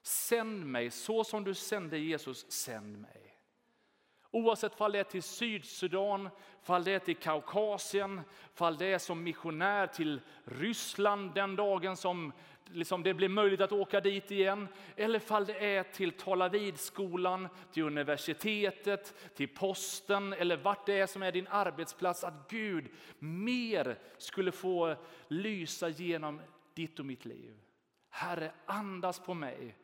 Sänd 0.02 0.66
mig 0.66 0.91
så 0.91 1.24
som 1.24 1.43
du 1.43 1.54
sände 1.54 1.97
Jesus, 1.97 2.52
sänd 2.52 2.97
mig. 2.97 3.30
Oavsett 4.32 4.82
om 4.82 4.91
det 4.91 5.00
är 5.00 5.04
till 5.04 5.24
Sydsudan, 5.24 6.30
fall 6.62 6.84
det 6.84 6.91
är 6.91 7.00
till 7.00 7.16
Kaukasien, 7.16 8.22
fall 8.54 8.78
det 8.78 8.86
är 8.86 8.97
som 8.97 9.24
missionär 9.24 9.88
till 9.88 10.22
Ryssland 10.43 11.34
den 11.34 11.56
dagen 11.56 11.97
som 11.97 12.34
liksom 12.66 13.04
det 13.04 13.14
blir 13.14 13.30
möjligt 13.30 13.62
att 13.62 13.72
åka 13.72 14.02
dit 14.02 14.32
igen. 14.32 14.68
Eller 14.95 15.20
fall 15.20 15.45
det 15.45 15.76
är 15.76 15.84
till 15.84 16.12
Talavidskolan, 16.12 17.47
till 17.72 17.84
universitetet, 17.84 19.36
till 19.36 19.47
posten 19.47 20.34
eller 20.34 20.58
vart 20.58 20.86
det 20.86 21.00
är 21.00 21.08
som 21.08 21.24
är 21.24 21.32
din 21.32 21.47
arbetsplats. 21.47 22.24
Att 22.24 22.50
Gud 22.50 22.89
mer 23.20 24.00
skulle 24.18 24.52
få 24.52 24.95
lysa 25.28 25.89
genom 25.89 26.41
ditt 26.74 27.00
och 27.00 27.06
mitt 27.06 27.26
liv. 27.26 27.54
Herre, 28.10 28.52
andas 28.66 29.20
på 29.20 29.34
mig 29.34 29.76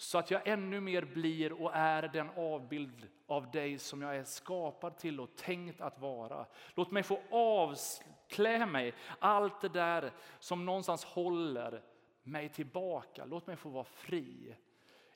så 0.00 0.18
att 0.18 0.30
jag 0.30 0.48
ännu 0.48 0.80
mer 0.80 1.02
blir 1.02 1.52
och 1.52 1.70
är 1.74 2.02
den 2.02 2.30
avbild 2.36 3.08
av 3.26 3.50
dig 3.50 3.78
som 3.78 4.02
jag 4.02 4.16
är 4.16 4.24
skapad 4.24 4.96
till 4.96 5.20
och 5.20 5.36
tänkt 5.36 5.80
att 5.80 5.98
vara. 5.98 6.46
Låt 6.74 6.90
mig 6.90 7.02
få 7.02 7.22
avklä 7.30 8.66
mig 8.66 8.94
allt 9.18 9.60
det 9.60 9.68
där 9.68 10.12
som 10.38 10.64
någonstans 10.64 11.04
håller 11.04 11.82
mig 12.22 12.48
tillbaka. 12.48 13.24
Låt 13.24 13.46
mig 13.46 13.56
få 13.56 13.68
vara 13.68 13.84
fri. 13.84 14.56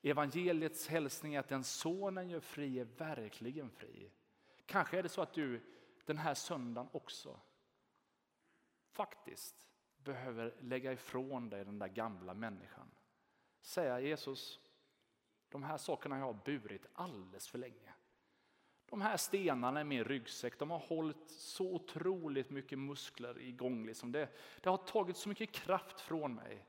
Evangeliets 0.02 0.88
hälsning 0.88 1.34
är 1.34 1.40
att 1.40 1.48
den 1.48 1.64
sonen 1.64 2.28
gör 2.28 2.40
fri 2.40 2.80
är 2.80 2.84
verkligen 2.84 3.70
fri. 3.70 4.10
Kanske 4.66 4.98
är 4.98 5.02
det 5.02 5.08
så 5.08 5.22
att 5.22 5.34
du 5.34 5.60
den 6.04 6.18
här 6.18 6.34
söndagen 6.34 6.90
också 6.92 7.40
faktiskt 8.92 9.66
behöver 9.96 10.54
lägga 10.60 10.92
ifrån 10.92 11.50
dig 11.50 11.64
den 11.64 11.78
där 11.78 11.88
gamla 11.88 12.34
människan. 12.34 12.90
Säga 13.60 14.00
Jesus, 14.00 14.60
de 15.52 15.62
här 15.62 15.76
sakerna 15.76 16.18
jag 16.18 16.24
har 16.24 16.38
burit 16.44 16.86
alldeles 16.92 17.48
för 17.48 17.58
länge. 17.58 17.92
De 18.86 19.00
här 19.00 19.16
stenarna 19.16 19.80
i 19.80 19.84
min 19.84 20.04
ryggsäck 20.04 20.58
de 20.58 20.70
har 20.70 20.78
hållit 20.78 21.30
så 21.30 21.74
otroligt 21.74 22.50
mycket 22.50 22.78
muskler 22.78 23.40
igång. 23.40 23.86
Liksom 23.86 24.12
det, 24.12 24.28
det 24.60 24.70
har 24.70 24.76
tagit 24.76 25.16
så 25.16 25.28
mycket 25.28 25.52
kraft 25.52 26.00
från 26.00 26.34
mig. 26.34 26.66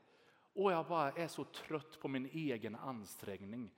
Och 0.52 0.72
jag 0.72 0.86
bara 0.86 1.12
är 1.12 1.28
så 1.28 1.44
trött 1.44 2.00
på 2.00 2.08
min 2.08 2.26
egen 2.26 2.74
ansträngning. 2.74 3.70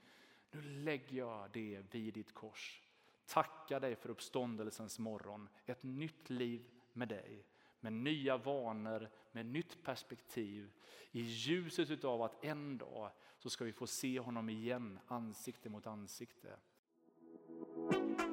Nu 0.50 0.62
lägger 0.62 1.16
jag 1.16 1.50
det 1.50 1.82
vid 1.90 2.14
ditt 2.14 2.34
kors. 2.34 2.82
Tackar 3.26 3.80
dig 3.80 3.96
för 3.96 4.10
uppståndelsens 4.10 4.98
morgon. 4.98 5.48
Ett 5.66 5.82
nytt 5.82 6.30
liv 6.30 6.70
med 6.92 7.08
dig. 7.08 7.46
Med 7.80 7.92
nya 7.92 8.36
vanor, 8.36 9.10
med 9.32 9.46
nytt 9.46 9.82
perspektiv. 9.82 10.72
I 11.10 11.20
ljuset 11.20 12.04
av 12.04 12.22
att 12.22 12.44
en 12.44 12.78
dag 12.78 13.10
så 13.46 13.50
ska 13.50 13.64
vi 13.64 13.72
få 13.72 13.86
se 13.86 14.20
honom 14.20 14.48
igen, 14.48 14.98
ansikte 15.08 15.68
mot 15.68 15.86
ansikte. 15.86 16.48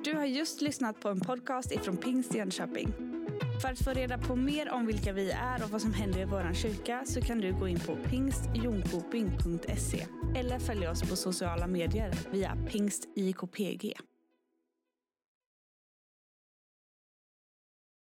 Du 0.04 0.16
har 0.16 0.26
just 0.26 0.62
lyssnat 0.62 1.00
på 1.00 1.10
en 1.10 1.20
podcast 1.20 1.72
ifrån 1.72 1.98
Pingst 1.98 2.36
Jönköping. 2.36 2.88
För 3.62 3.72
att 3.72 3.84
få 3.84 3.90
reda 3.90 4.18
på 4.18 4.36
mer 4.36 4.72
om 4.72 4.86
vilka 4.86 5.14
vi 5.14 5.32
är 5.32 5.64
och 5.64 5.70
vad 5.70 5.82
som 5.82 5.94
händer 5.94 6.20
i 6.20 6.26
vår 6.26 6.54
kyrka 6.54 7.04
så 7.06 7.22
kan 7.22 7.40
du 7.40 7.54
gå 7.54 7.68
in 7.68 7.80
på 7.80 7.96
pingstjonkoping.se 7.96 10.06
eller 10.36 10.60
följa 10.60 10.92
oss 10.92 11.10
på 11.10 11.16
sociala 11.16 11.68
medier 11.68 12.14
via 12.32 12.58
pingstikpg. 12.72 13.94